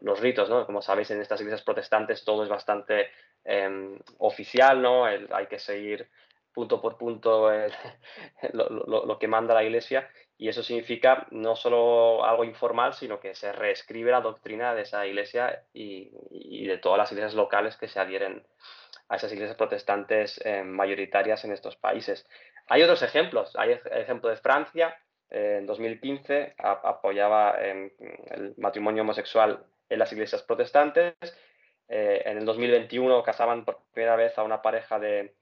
los 0.00 0.20
ritos, 0.20 0.48
¿no? 0.48 0.64
Como 0.64 0.80
sabéis, 0.80 1.10
en 1.10 1.20
estas 1.20 1.40
iglesias 1.40 1.62
protestantes 1.62 2.24
todo 2.24 2.44
es 2.44 2.48
bastante 2.48 3.10
Em, 3.44 3.98
oficial, 4.18 4.80
¿no? 4.80 5.04
hay 5.04 5.46
que 5.48 5.58
seguir 5.58 6.08
punto 6.52 6.80
por 6.80 6.96
punto 6.96 7.50
lo, 8.52 9.18
que 9.18 9.26
manda 9.26 9.54
la 9.54 9.64
Iglesia 9.64 10.08
y 10.38 10.48
eso 10.48 10.62
significa 10.62 11.26
no 11.32 11.56
solo 11.56 12.24
algo 12.24 12.44
informal, 12.44 12.94
sino 12.94 13.18
que 13.18 13.34
se 13.34 13.52
reescribe 13.52 14.12
la 14.12 14.20
doctrina 14.20 14.74
de 14.74 14.82
esa 14.82 15.06
Iglesia 15.06 15.64
y, 15.72 16.66
de 16.66 16.78
todas 16.78 16.98
las 16.98 17.10
iglesias 17.10 17.34
locales 17.34 17.76
que 17.76 17.88
se 17.88 17.98
adhieren 17.98 18.46
a 19.08 19.16
esas 19.16 19.32
iglesias 19.32 19.56
protestantes 19.56 20.40
em, 20.44 20.68
mayoritarias 20.68 21.44
en 21.44 21.52
estos 21.52 21.74
países. 21.76 22.28
Hay 22.68 22.82
otros 22.82 23.02
ejemplos. 23.02 23.56
Hay 23.56 23.72
el 23.72 23.80
ejemplo 24.00 24.30
de 24.30 24.36
Francia. 24.36 24.96
En 25.34 25.66
2015 25.66 26.54
apoyaba 26.58 27.56
el 27.60 28.54
matrimonio 28.58 29.02
homosexual 29.02 29.64
en 29.88 29.98
las 29.98 30.12
iglesias 30.12 30.42
protestantes 30.42 31.14
eh, 31.94 32.22
en 32.24 32.38
el 32.38 32.46
2021 32.46 33.22
casaban 33.22 33.66
por 33.66 33.80
primera 33.92 34.16
vez 34.16 34.38
a 34.38 34.44
una 34.44 34.62
pareja 34.62 34.98
de, 34.98 35.34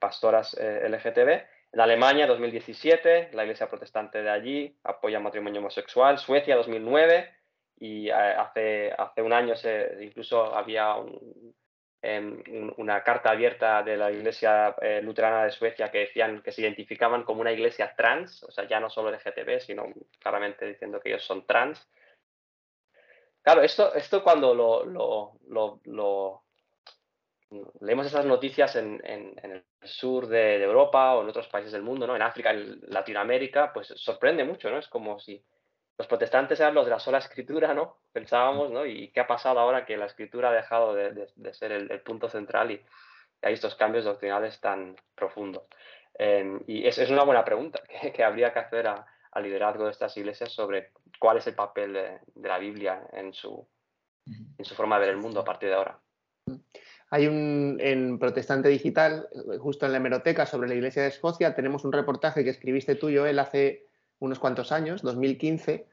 pastoras 0.00 0.56
eh, 0.58 0.88
LGTB. 0.88 1.72
En 1.74 1.80
Alemania, 1.80 2.26
2017, 2.26 3.30
la 3.32 3.44
iglesia 3.44 3.68
protestante 3.68 4.20
de 4.20 4.28
allí 4.28 4.76
apoya 4.82 5.18
el 5.18 5.24
matrimonio 5.24 5.60
homosexual. 5.60 6.18
Suecia, 6.18 6.56
2009, 6.56 7.30
y 7.78 8.08
eh, 8.08 8.12
hace, 8.12 8.92
hace 8.98 9.22
un 9.22 9.32
año 9.32 9.54
incluso 10.00 10.54
había 10.56 10.96
em, 10.96 11.52
una 12.76 13.04
carta 13.04 13.30
abierta 13.30 13.82
de 13.82 13.96
la 13.96 14.10
iglesia 14.10 14.74
luterana 15.02 15.44
de 15.44 15.52
Suecia 15.52 15.90
que 15.90 15.98
decían 15.98 16.42
que 16.42 16.50
se 16.50 16.62
identificaban 16.62 17.22
como 17.22 17.40
una 17.40 17.52
iglesia 17.52 17.94
trans, 17.96 18.42
o 18.42 18.50
sea, 18.50 18.66
ya 18.66 18.80
no 18.80 18.90
solo 18.90 19.10
LGTB, 19.10 19.60
sino 19.60 19.86
claramente 20.18 20.66
diciendo 20.66 21.00
que 21.00 21.10
ellos 21.10 21.24
son 21.24 21.46
trans. 21.46 21.88
Claro, 23.42 23.62
esto, 23.62 23.94
esto 23.94 24.22
cuando 24.22 24.54
lo, 24.54 26.42
leemos 27.80 28.06
esas 28.06 28.24
noticias 28.24 28.76
en, 28.76 29.00
el 29.04 29.64
sur 29.82 30.26
de, 30.26 30.62
Europa 30.62 31.14
o 31.14 31.22
en 31.22 31.28
otros 31.28 31.48
países 31.48 31.72
del 31.72 31.82
mundo, 31.82 32.06
¿no? 32.06 32.16
En 32.16 32.22
África, 32.22 32.50
en 32.50 32.80
Latinoamérica, 32.88 33.72
pues 33.72 33.88
sorprende 33.96 34.44
mucho, 34.44 34.70
¿no? 34.70 34.78
Es 34.78 34.88
como 34.88 35.18
si 35.18 35.44
los 35.98 36.06
protestantes 36.06 36.58
eran 36.60 36.74
los 36.74 36.86
de 36.86 36.90
la 36.90 36.98
sola 36.98 37.18
escritura, 37.18 37.74
¿no? 37.74 37.98
Pensábamos, 38.12 38.70
¿no? 38.70 38.86
¿Y 38.86 39.08
qué 39.12 39.20
ha 39.20 39.26
pasado 39.26 39.60
ahora 39.60 39.84
que 39.84 39.96
la 39.96 40.06
escritura 40.06 40.50
ha 40.50 40.52
dejado 40.52 40.94
de, 40.94 41.28
ser 41.52 41.72
el, 41.72 42.00
punto 42.00 42.28
central 42.28 42.70
y 42.70 42.82
hay 43.42 43.54
estos 43.54 43.74
cambios 43.74 44.04
doctrinales 44.04 44.60
tan 44.60 44.96
profundos? 45.14 45.64
Em, 46.14 46.60
y 46.66 46.86
es, 46.86 46.98
es, 46.98 47.10
una 47.10 47.24
buena 47.24 47.44
pregunta 47.44 47.80
que 48.14 48.24
habría 48.24 48.52
que 48.52 48.58
hacer 48.58 48.86
a, 48.86 49.06
al 49.32 49.42
liderazgo 49.42 49.84
de 49.84 49.90
estas 49.90 50.16
iglesias 50.16 50.52
sobre 50.52 50.92
cuál 51.18 51.38
es 51.38 51.46
el 51.46 51.54
papel 51.54 51.92
de, 51.92 52.48
la 52.48 52.58
Biblia 52.58 53.02
en 53.12 53.32
su, 53.32 53.66
en 54.26 54.64
su 54.64 54.74
forma 54.74 54.96
de 54.98 55.06
ver 55.06 55.14
el 55.14 55.20
mundo 55.20 55.40
a 55.40 55.44
partir 55.44 55.70
de 55.70 55.74
ahora. 55.74 56.00
Hay 57.10 57.26
un, 57.26 57.78
en 57.80 58.18
Protestante 58.18 58.68
Digital, 58.68 59.28
justo 59.58 59.84
en 59.84 59.92
la 59.92 59.98
hemeroteca 59.98 60.46
sobre 60.46 60.68
la 60.68 60.74
Iglesia 60.74 61.02
de 61.02 61.08
Escocia, 61.08 61.54
tenemos 61.54 61.84
un 61.84 61.92
reportaje 61.92 62.44
que 62.44 62.50
escribiste 62.50 62.94
tú, 62.94 63.10
Joel, 63.14 63.38
hace 63.38 63.86
unos 64.22 64.38
cuantos 64.38 64.70
años, 64.70 65.02
2015, 65.02 65.86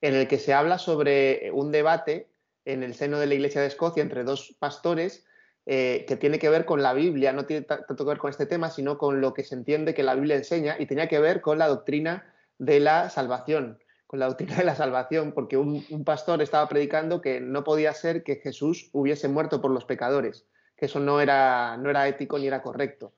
en 0.00 0.14
el 0.14 0.26
que 0.26 0.38
se 0.38 0.52
habla 0.52 0.78
sobre 0.78 1.50
un 1.52 1.70
debate 1.70 2.28
en 2.64 2.82
el 2.82 2.94
seno 2.94 3.18
de 3.18 3.26
la 3.26 3.34
Iglesia 3.34 3.60
de 3.60 3.68
Escocia 3.68 4.02
entre 4.02 4.24
dos 4.24 4.56
pastores 4.58 5.24
eh, 5.66 6.04
que 6.08 6.16
tiene 6.16 6.40
que 6.40 6.48
ver 6.48 6.64
con 6.64 6.82
la 6.82 6.94
Biblia, 6.94 7.32
no 7.32 7.46
tiene 7.46 7.62
tanto 7.62 7.96
que 7.96 8.04
ver 8.04 8.18
con 8.18 8.30
este 8.30 8.46
tema, 8.46 8.70
sino 8.70 8.98
con 8.98 9.20
lo 9.20 9.34
que 9.34 9.44
se 9.44 9.54
entiende 9.54 9.94
que 9.94 10.02
la 10.02 10.16
Biblia 10.16 10.36
enseña 10.36 10.76
y 10.80 10.86
tenía 10.86 11.08
que 11.08 11.20
ver 11.20 11.40
con 11.40 11.58
la 11.58 11.68
doctrina 11.68 12.34
de 12.58 12.80
la 12.80 13.08
salvación, 13.08 13.78
con 14.08 14.18
la 14.18 14.26
doctrina 14.26 14.56
de 14.56 14.64
la 14.64 14.74
salvación, 14.74 15.32
porque 15.32 15.56
un, 15.56 16.04
pastor 16.04 16.42
estaba 16.42 16.68
predicando 16.68 17.20
que 17.20 17.40
no 17.40 17.62
podía 17.62 17.94
ser 17.94 18.24
que 18.24 18.36
Jesús 18.36 18.90
hubiese 18.92 19.28
muerto 19.28 19.60
por 19.60 19.70
los 19.70 19.84
pecadores, 19.84 20.44
que 20.76 20.86
eso 20.86 20.98
no 20.98 21.20
era, 21.20 21.76
no 21.76 21.88
era 21.88 22.08
ético 22.08 22.36
ni 22.36 22.48
era 22.48 22.62
correcto. 22.62 23.12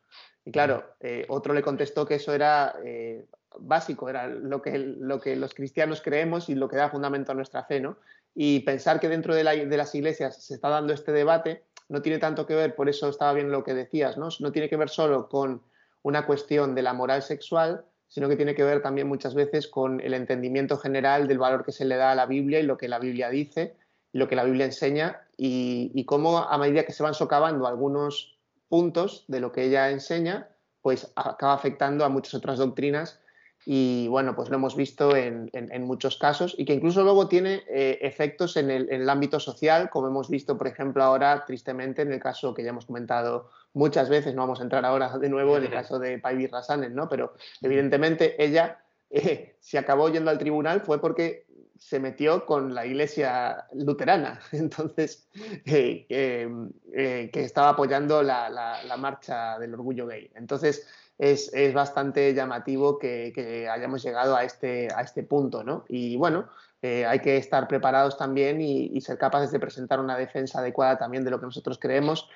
Y 0.45 0.51
claro, 0.51 0.85
eh, 1.01 1.25
otro 1.29 1.55
le 1.55 1.63
contestó 1.63 2.05
que 2.05 2.17
eso 2.17 2.35
era 2.35 2.75
eh, 2.85 3.25
básico, 3.59 4.09
era 4.09 4.27
lo 4.27 4.63
que, 4.63 4.79
lo 4.79 5.21
que 5.21 5.37
los 5.37 5.55
cristianos 5.55 6.03
creemos 6.03 6.49
y 6.49 6.55
lo 6.55 6.69
que 6.69 6.77
da 6.77 6.91
fundamento 6.91 7.33
a 7.33 7.35
nuestra 7.35 7.65
fe, 7.65 7.81
¿no? 7.81 7.97
Y 8.35 8.61
pensar 8.61 9.01
que 9.01 9.09
dentro 9.09 9.35
de, 9.35 9.45
de, 9.45 9.77
las 9.77 9.95
iglesias 9.95 10.43
se 10.45 10.55
está 10.55 10.69
dando 10.69 10.93
este 10.93 11.13
debate 11.13 11.65
no 11.89 12.01
tiene 12.01 12.19
tanto 12.19 12.47
que 12.47 12.55
ver, 12.55 12.75
por 12.75 12.89
eso 12.89 13.09
estaba 13.09 13.35
bien 13.35 13.51
lo 13.51 13.65
que 13.65 13.75
decías, 13.75 14.17
¿no? 14.17 14.29
No 14.41 14.53
tiene 14.53 14.69
que 14.69 14.77
ver 14.77 14.89
solo 14.89 15.29
con 15.29 15.63
una 16.03 16.27
cuestión 16.27 16.75
de 16.75 16.83
la 16.83 16.95
moral 16.95 17.23
sexual, 17.23 17.85
sino 18.09 18.29
que 18.29 18.37
tiene 18.37 18.55
que 18.55 18.65
ver 18.65 18.83
también 18.83 19.09
muchas 19.09 19.35
veces 19.35 19.69
con 19.69 20.01
el 20.01 20.15
entendimiento 20.15 20.77
general 20.77 21.29
del 21.29 21.39
valor 21.39 21.65
que 21.65 21.73
se 21.73 21.85
le 21.85 21.97
da 21.97 22.13
a 22.13 22.15
la 22.15 22.27
Biblia 22.27 22.61
y 22.61 22.63
lo 22.63 22.77
que 22.77 22.89
la 22.89 22.99
Biblia 22.99 23.31
dice 23.31 23.75
y 24.13 24.19
lo 24.19 24.29
que 24.29 24.37
la 24.37 24.45
Biblia 24.45 24.67
enseña 24.67 25.23
y, 25.39 26.05
cómo 26.05 26.39
a 26.39 26.59
medida 26.59 26.85
que 26.85 26.93
se 26.93 27.03
van 27.03 27.15
socavando 27.15 27.67
algunos 27.67 28.39
puntos 28.69 29.25
de 29.29 29.41
lo 29.41 29.51
que 29.51 29.65
ella 29.65 29.91
enseña, 29.91 30.49
pues 30.83 31.11
acaba 31.17 31.55
afectando 31.55 32.05
a 32.05 32.11
muchas 32.11 32.35
otras 32.35 32.59
doctrinas 32.59 33.19
y 33.65 34.09
bueno, 34.09 34.35
pues 34.35 34.49
lo 34.49 34.57
hemos 34.57 34.77
visto 34.77 35.15
en, 35.15 35.51
muchos 35.81 36.17
casos 36.17 36.55
y 36.59 36.65
que 36.65 36.75
incluso 36.75 37.03
luego 37.05 37.29
tiene 37.29 37.63
eh, 37.69 37.99
efectos 38.03 38.57
en 38.57 38.71
el, 38.71 39.09
ámbito 39.09 39.39
social, 39.39 39.91
como 39.91 40.09
hemos 40.09 40.29
visto, 40.29 40.59
por 40.59 40.67
ejemplo, 40.67 41.03
ahora 41.05 41.45
tristemente 41.45 42.03
en 42.03 42.13
el 42.13 42.21
caso 42.21 42.55
que 42.55 42.63
ya 42.63 42.71
hemos 42.71 42.87
comentado 42.87 43.51
muchas 43.75 44.09
veces, 44.09 44.35
no 44.35 44.43
vamos 44.43 44.61
a 44.61 44.65
entrar 44.65 44.85
ahora 44.85 45.19
de 45.19 45.29
nuevo 45.29 45.57
en 45.57 45.65
el 45.65 45.71
caso 45.71 45.99
de 45.99 46.19
Paivi 46.19 46.47
Rasanen, 46.47 46.95
¿no? 46.95 47.09
Pero 47.09 47.35
evidentemente 47.61 48.43
ella, 48.43 48.81
eh, 49.11 49.57
si 49.61 49.77
acabó 49.77 50.09
yendo 50.09 50.31
al 50.31 50.39
tribunal 50.39 50.81
fue 50.81 51.01
porque 51.01 51.47
se 51.83 51.99
metió 51.99 52.47
con 52.47 52.75
la 52.75 52.87
iglesia 52.87 53.67
luterana, 53.73 54.41
entonces, 54.53 55.29
eh, 55.67 56.07
eh, 56.09 57.31
que 57.33 57.43
estaba 57.43 57.71
apoyando 57.71 58.23
la, 58.23 58.79
marcha 58.99 59.59
del 59.59 59.75
orgullo 59.75 60.07
gay. 60.07 60.31
Entonces, 60.35 60.87
es, 61.19 61.51
bastante 61.73 62.35
llamativo 62.35 62.99
que, 62.99 63.69
hayamos 63.71 64.03
llegado 64.03 64.37
a 64.37 64.45
este, 64.45 64.89
a 64.95 65.03
este 65.03 65.23
punto, 65.23 65.63
¿no? 65.63 65.85
Y 65.89 66.17
bueno, 66.17 66.49
hay 66.83 67.21
que 67.21 67.37
estar 67.37 67.69
preparados 67.69 68.17
también 68.17 68.61
y, 68.61 69.01
ser 69.01 69.19
capaces 69.19 69.53
de 69.53 69.61
presentar 69.61 70.01
una 70.01 70.17
defensa 70.17 70.59
adecuada 70.59 70.99
también 70.99 71.25
de 71.25 71.31
lo 71.31 71.39
que 71.39 71.47
nosotros 71.47 71.79
creemos 71.79 72.29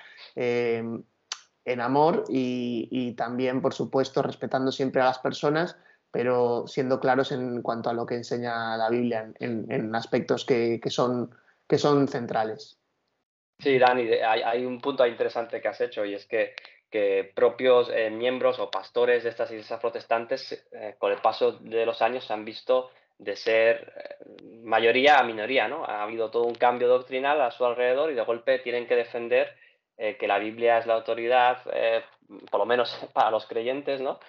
en 1.67 1.81
amor 1.81 2.23
y, 2.29 3.13
también, 3.13 3.61
por 3.61 3.73
supuesto, 3.73 4.21
respetando 4.21 4.71
siempre 4.71 5.01
a 5.01 5.05
las 5.05 5.19
personas, 5.19 5.77
pero 6.11 6.65
siendo 6.65 6.99
claros 7.01 7.33
en 7.33 7.61
cuanto 7.61 7.89
a 7.89 7.93
lo 7.93 8.05
que 8.05 8.15
enseña 8.15 8.77
la 8.77 8.89
Biblia 8.89 9.31
en, 9.39 9.93
aspectos 9.93 10.45
que, 10.45 10.79
son, 10.87 11.29
que 11.67 11.77
son 11.77 12.07
centrales. 12.07 12.79
Sí, 13.59 13.77
Dani, 13.77 14.09
hay, 14.13 14.65
un 14.65 14.79
punto 14.79 15.05
interesante 15.05 15.59
que 15.59 15.67
has 15.67 15.81
hecho 15.81 16.05
y 16.05 16.13
es 16.13 16.25
que, 16.25 16.55
que 16.89 17.31
propios 17.35 17.89
eh, 17.93 18.09
miembros 18.09 18.59
o 18.59 18.71
pastores 18.71 19.23
de 19.23 19.29
estas 19.29 19.51
iglesias 19.51 19.79
protestantes, 19.79 20.65
eh, 20.71 20.95
con 20.97 21.11
el 21.11 21.19
paso 21.19 21.53
de 21.53 21.85
los 21.85 22.01
años, 22.01 22.25
se 22.25 22.33
han 22.33 22.45
visto 22.45 22.91
de 23.17 23.35
ser 23.35 23.93
eh, 23.97 24.25
mayoría 24.63 25.19
a 25.19 25.23
minoría, 25.23 25.67
¿no? 25.67 25.83
Ha 25.83 26.03
habido 26.03 26.31
todo 26.31 26.43
un 26.43 26.55
cambio 26.55 26.87
doctrinal 26.87 27.41
a 27.41 27.51
su 27.51 27.65
alrededor 27.65 28.11
y 28.11 28.15
de 28.15 28.21
golpe 28.21 28.59
tienen 28.59 28.87
que 28.87 28.95
defender 28.95 29.55
que 29.97 30.27
la 30.27 30.37
Biblia 30.37 30.77
es 30.77 30.85
la 30.85 30.93
autoridad, 30.93 31.57
por 32.51 32.59
lo 32.59 32.67
menos 32.67 32.95
para 33.13 33.31
los 33.31 33.47
creyentes, 33.47 33.99
¿no? 33.99 34.19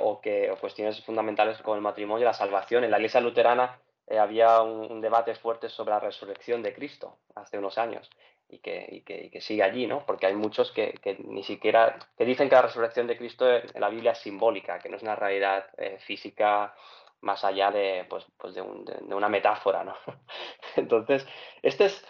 O 0.00 0.20
que 0.20 0.52
cuestiones 0.60 1.00
fundamentales 1.04 1.58
como 1.58 1.76
el 1.76 1.80
matrimonio 1.80 2.24
la 2.24 2.32
salvación. 2.32 2.82
En 2.82 2.90
la 2.90 2.96
Iglesia 2.96 3.20
luterana 3.20 3.78
había 4.18 4.62
un, 4.62 5.00
debate 5.00 5.36
fuerte 5.36 5.68
sobre 5.68 5.90
la 5.90 6.00
resurrección 6.00 6.60
de 6.60 6.74
Cristo 6.74 7.18
hace 7.36 7.56
unos 7.56 7.78
años 7.78 8.10
y 8.48 8.58
que, 8.58 9.02
que, 9.04 9.40
sigue 9.40 9.62
allí, 9.62 9.86
¿no? 9.86 10.04
Porque 10.06 10.26
hay 10.26 10.34
muchos 10.34 10.72
que, 10.72 10.94
ni 11.24 11.42
siquiera, 11.42 11.98
que 12.16 12.24
dicen 12.24 12.48
que 12.48 12.54
la 12.54 12.62
resurrección 12.62 13.06
de 13.06 13.16
Cristo 13.16 13.50
en 13.50 13.80
la 13.80 13.88
Biblia 13.88 14.12
es 14.12 14.18
simbólica, 14.18 14.78
que 14.78 14.88
no 14.88 14.96
es 14.96 15.02
una 15.02 15.16
realidad 15.16 15.66
física 15.98 16.74
más 17.22 17.44
allá 17.44 17.70
de, 17.70 18.06
pues, 18.08 18.24
pues 18.36 18.54
de, 18.54 18.62
una 18.62 19.28
metáfora, 19.28 19.84
¿no? 19.84 19.96
Entonces, 20.76 21.26
este 21.62 21.86
es 21.86 22.04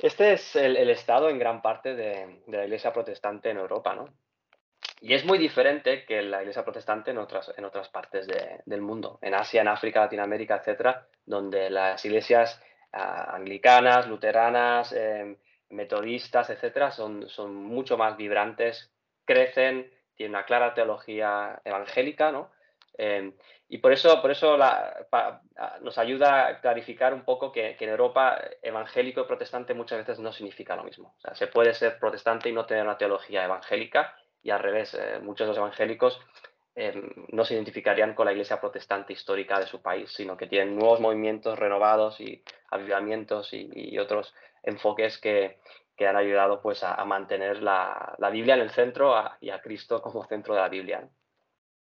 este 0.00 0.32
es 0.32 0.56
el, 0.56 0.88
estado 0.88 1.28
en 1.28 1.38
gran 1.38 1.60
parte 1.60 1.94
de, 1.94 2.42
la 2.46 2.64
iglesia 2.64 2.92
protestante 2.92 3.50
en 3.50 3.58
Europa, 3.58 3.94
¿no? 3.94 4.08
Y 5.00 5.14
es 5.14 5.24
muy 5.24 5.38
diferente 5.38 6.04
que 6.04 6.22
la 6.22 6.40
iglesia 6.40 6.64
protestante 6.64 7.10
en 7.10 7.18
otras, 7.18 7.52
en 7.56 7.64
otras 7.64 7.88
partes 7.88 8.26
del 8.64 8.80
mundo, 8.80 9.18
en 9.20 9.34
Asia, 9.34 9.60
en 9.60 9.68
África, 9.68 10.00
Latinoamérica, 10.00 10.56
etcétera, 10.56 11.06
donde 11.26 11.70
las 11.70 12.04
iglesias 12.04 12.62
ah, 12.92 13.34
anglicanas, 13.34 14.06
luteranas, 14.06 14.92
em, 14.92 15.36
metodistas, 15.72 16.50
etcétera, 16.50 16.90
son, 16.90 17.28
son 17.28 17.54
mucho 17.54 17.96
más 17.96 18.16
vibrantes, 18.16 18.92
crecen, 19.24 19.90
tienen 20.14 20.34
una 20.34 20.44
clara 20.44 20.74
teología 20.74 21.60
evangélica, 21.64 22.30
¿no? 22.30 22.50
Em, 22.98 23.34
y 23.68 23.78
por 23.78 23.92
eso, 23.92 24.20
por 24.20 24.30
eso 24.30 24.58
nos 25.80 25.98
ayuda 25.98 26.46
a 26.46 26.60
clarificar 26.60 27.14
un 27.14 27.24
poco 27.24 27.50
que, 27.50 27.76
en 27.78 27.88
Europa 27.88 28.38
evangélico 28.60 29.22
y 29.22 29.24
protestante 29.24 29.72
muchas 29.72 29.98
veces 29.98 30.18
no 30.18 30.30
significa 30.30 30.76
lo 30.76 30.84
mismo. 30.84 31.14
O 31.16 31.20
sea, 31.20 31.34
se 31.34 31.46
puede 31.46 31.72
ser 31.72 31.98
protestante 31.98 32.50
y 32.50 32.52
no 32.52 32.66
tener 32.66 32.84
una 32.84 32.98
teología 32.98 33.44
evangélica 33.44 34.14
y 34.42 34.50
al 34.50 34.60
revés, 34.60 34.94
eh, 34.94 35.20
muchos 35.22 35.46
de 35.46 35.48
los 35.48 35.58
evangélicos 35.58 36.20
em, 36.74 37.10
no 37.28 37.44
se 37.44 37.54
identificarían 37.54 38.14
con 38.14 38.26
la 38.26 38.32
iglesia 38.32 38.60
protestante 38.60 39.12
histórica 39.12 39.58
de 39.58 39.66
su 39.66 39.82
país, 39.82 40.10
sino 40.10 40.36
que 40.36 40.46
tienen 40.46 40.76
nuevos 40.76 41.00
movimientos 41.00 41.58
renovados 41.58 42.20
y 42.20 42.42
avivamientos 42.70 43.50
y, 43.52 43.98
otros 43.98 44.34
enfoques 44.62 45.18
que, 45.18 45.60
han 46.06 46.16
ayudado 46.16 46.60
pues, 46.60 46.82
a, 46.82 47.04
mantener 47.04 47.62
la, 47.62 48.16
Biblia 48.32 48.56
en 48.56 48.62
el 48.62 48.70
centro 48.70 49.14
y 49.40 49.50
a 49.50 49.60
Cristo 49.60 50.02
como 50.02 50.26
centro 50.26 50.52
de 50.52 50.60
la 50.60 50.68
Biblia. 50.68 51.08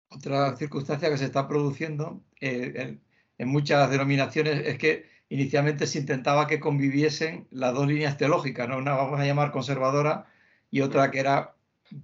Otra 0.10 0.56
circunstancia 0.56 1.10
que 1.10 1.18
se 1.18 1.26
está 1.26 1.48
produciendo 1.48 2.22
eh, 2.40 3.00
en, 3.40 3.48
muchas 3.48 3.90
denominaciones 3.90 4.68
es 4.68 4.78
que 4.78 5.10
inicialmente 5.30 5.88
se 5.88 5.98
intentaba 5.98 6.46
que 6.46 6.60
conviviesen 6.60 7.48
las 7.50 7.74
dos 7.74 7.88
líneas 7.88 8.16
teológicas, 8.18 8.70
¿no? 8.70 8.78
una 8.78 8.94
vamos 8.94 9.20
a 9.20 9.26
llamar 9.26 9.52
conservadora 9.52 10.28
y 10.70 10.82
otra 10.82 11.10
que 11.10 11.20
era 11.20 11.56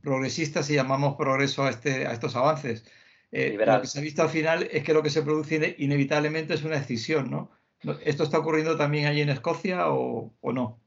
progresista 0.02 0.64
si 0.64 0.74
llamamos 0.74 1.16
progreso 1.16 1.66
a, 1.66 1.70
este, 1.70 2.08
a 2.08 2.14
estos 2.14 2.36
avances. 2.36 2.84
Eh, 3.32 3.58
lo 3.64 3.82
que 3.82 3.88
se 3.88 4.00
ha 4.00 4.02
visto 4.02 4.24
al 4.24 4.30
final 4.30 4.68
es 4.72 4.84
que 4.84 4.94
lo 4.94 5.04
que 5.04 5.10
se 5.10 5.22
produce 5.22 5.76
inevitablemente 5.78 6.54
es 6.54 6.64
una 6.64 6.80
decisión, 6.80 7.30
¿no? 7.30 7.52
¿Esto 8.04 8.24
está 8.24 8.40
ocurriendo 8.40 8.78
también 8.78 9.08
allí 9.08 9.22
en 9.22 9.30
Escocia 9.30 9.90
o 9.90 10.32
no? 10.42 10.82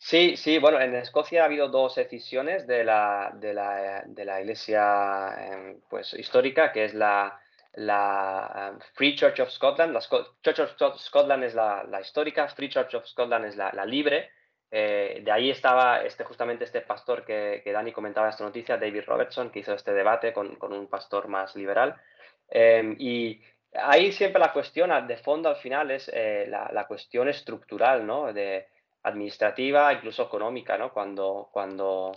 Sí, 0.00 0.36
sí, 0.36 0.58
bueno, 0.58 0.80
en 0.80 0.94
Escocia 0.94 1.42
ha 1.42 1.46
habido 1.46 1.68
dos 1.68 1.96
decisiones 1.96 2.66
de 2.68 2.84
la, 2.84 3.32
de 3.34 3.52
la, 3.52 4.04
de 4.06 4.24
la 4.24 4.40
iglesia 4.40 5.34
em, 5.38 5.80
pues, 5.90 6.14
histórica, 6.14 6.70
que 6.72 6.84
es 6.84 6.94
la, 6.94 7.38
la 7.74 8.70
em, 8.72 8.78
Free 8.94 9.16
Church 9.16 9.40
of 9.40 9.50
Scotland. 9.50 9.92
La 9.92 10.00
Church 10.00 10.60
of 10.60 11.00
Scotland 11.00 11.42
es 11.42 11.54
la, 11.54 11.82
la, 11.84 12.00
histórica, 12.00 12.48
Free 12.48 12.68
Church 12.68 12.94
of 12.94 13.06
Scotland 13.06 13.46
es 13.46 13.56
la, 13.56 13.72
la 13.72 13.84
libre. 13.84 14.30
Eh, 14.70 15.20
de 15.24 15.32
ahí 15.32 15.50
estaba 15.50 16.02
este, 16.04 16.24
justamente 16.24 16.64
este 16.64 16.80
pastor 16.82 17.24
que, 17.24 17.60
que, 17.64 17.72
Dani 17.72 17.90
comentaba 17.90 18.28
esta 18.28 18.44
noticia, 18.44 18.76
David 18.76 19.04
Robertson, 19.04 19.50
que 19.50 19.60
hizo 19.60 19.74
este 19.74 19.92
debate 19.92 20.32
con, 20.32 20.56
con 20.56 20.72
un 20.72 20.86
pastor 20.86 21.26
más 21.26 21.56
liberal. 21.56 22.00
Em, 22.48 22.94
y 22.98 23.42
ahí 23.74 24.12
siempre 24.12 24.40
la 24.40 24.52
cuestión 24.52 25.06
de 25.06 25.16
fondo 25.16 25.48
al 25.48 25.56
final 25.56 25.90
es 25.90 26.10
eh, 26.12 26.46
la, 26.48 26.70
la, 26.72 26.86
cuestión 26.86 27.28
estructural, 27.28 28.06
¿no? 28.06 28.32
De, 28.32 28.66
administrativa, 29.02 29.92
incluso 29.92 30.22
económica, 30.24 30.78
¿no? 30.78 30.92
Cuando, 30.92 31.48
cuando 31.52 32.12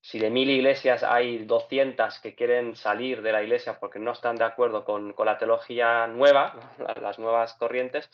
si 0.00 0.18
de 0.18 0.30
mil 0.30 0.48
iglesias 0.48 1.02
hay 1.02 1.44
200 1.44 2.18
que 2.20 2.34
quieren 2.34 2.74
salir 2.76 3.22
de 3.22 3.32
la 3.32 3.42
iglesia 3.42 3.78
porque 3.78 3.98
no 3.98 4.12
están 4.12 4.36
de 4.36 4.44
acuerdo 4.44 4.84
con, 4.84 5.14
la 5.16 5.38
teología 5.38 6.06
nueva, 6.06 6.54
las 7.00 7.18
nuevas 7.18 7.54
corrientes, 7.54 8.10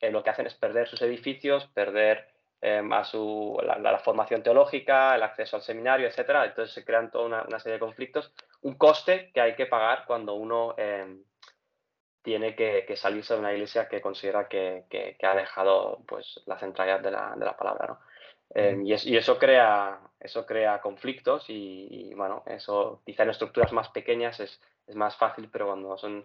eh, 0.00 0.10
lo 0.10 0.22
que 0.22 0.30
hacen 0.30 0.46
es 0.46 0.54
perder 0.54 0.88
sus 0.88 1.02
edificios, 1.02 1.66
perder 1.68 2.28
eh, 2.60 2.82
su, 3.04 3.58
la, 3.62 3.98
formación 3.98 4.42
teológica, 4.42 5.14
el 5.14 5.22
acceso 5.22 5.56
al 5.56 5.62
seminario, 5.62 6.06
etc. 6.06 6.30
Entonces 6.44 6.74
se 6.74 6.84
crean 6.84 7.10
toda 7.10 7.44
una, 7.46 7.58
serie 7.60 7.74
de 7.74 7.80
conflictos, 7.80 8.32
un 8.60 8.74
coste 8.76 9.30
que 9.32 9.40
hay 9.40 9.54
que 9.54 9.66
pagar 9.66 10.04
cuando 10.06 10.34
uno 10.34 10.74
eh, 10.76 11.06
tiene 12.22 12.54
que, 12.54 12.96
salirse 12.96 13.34
de 13.34 13.40
una 13.40 13.52
iglesia 13.52 13.88
que 13.88 14.00
considera 14.00 14.48
que, 14.48 15.16
ha 15.22 15.34
dejado 15.34 16.02
pues, 16.06 16.40
la 16.46 16.58
centralidad 16.58 17.00
de 17.00 17.10
la, 17.10 17.56
palabra. 17.56 17.86
¿no? 17.88 17.98
Em, 18.54 18.86
y, 18.86 18.92
eso, 18.92 19.38
crea, 19.38 19.98
eso 20.20 20.44
crea 20.46 20.80
conflictos 20.80 21.46
y, 21.48 22.12
bueno, 22.14 22.42
eso 22.46 23.02
quizá 23.04 23.22
en 23.22 23.30
estructuras 23.30 23.72
más 23.72 23.88
pequeñas 23.88 24.40
es, 24.40 24.60
más 24.94 25.16
fácil, 25.16 25.48
pero 25.50 25.68
cuando 25.68 25.96
son 25.96 26.22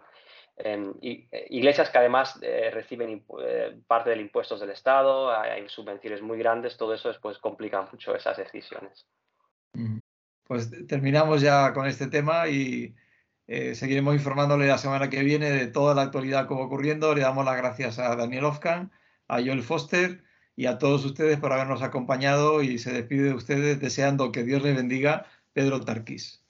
em, 0.58 0.94
eh, 1.02 1.48
iglesias 1.52 1.90
que 1.90 2.00
además 2.00 2.38
eh, 2.42 2.70
reciben 2.74 3.24
eh, 3.40 3.80
parte 3.88 4.10
del 4.10 4.20
impuestos 4.20 4.60
del 4.60 4.72
Estado, 4.72 5.32
hay, 5.32 5.70
subvenciones 5.70 6.22
muy 6.22 6.38
grandes, 6.38 6.76
todo 6.76 6.94
eso 6.94 7.08
después 7.08 7.38
complica 7.38 7.82
mucho 7.84 8.14
esas 8.14 8.36
decisiones. 8.36 9.08
Pues 10.44 10.70
terminamos 10.88 11.42
ya 11.42 11.72
con 11.72 11.88
este 11.88 12.08
tema 12.08 12.50
y 12.50 12.94
eh, 13.48 13.76
seguiremos 13.76 14.16
informándole 14.16 14.68
la 14.68 14.78
semana 14.78 15.10
que 15.10 15.24
viene 15.24 15.50
de 15.50 15.68
toda 15.68 15.96
la 15.96 16.04
actualidad 16.04 16.48
que 16.48 16.54
va 16.54 16.62
ocurriendo. 16.62 17.16
Le 17.16 17.22
damos 17.22 17.46
las 17.46 17.58
gracias 17.58 18.00
a 18.00 18.16
Daniel 18.16 18.46
Ofkan, 18.46 18.92
a 19.28 19.36
Joel 19.42 19.64
Foster 19.64 20.24
y 20.56 20.66
a 20.66 20.78
todos 20.78 21.06
ustedes 21.06 21.40
por 21.40 21.54
habernos 21.54 21.82
acompañado 21.82 22.62
y 22.64 22.78
se 22.80 22.94
despide 22.94 23.24
de 23.24 23.34
ustedes 23.34 23.80
deseando 23.80 24.32
que 24.32 24.44
Dios 24.44 24.62
les 24.64 24.76
bendiga, 24.76 25.26
Pedro 25.54 25.82
Tarquís. 25.82 26.47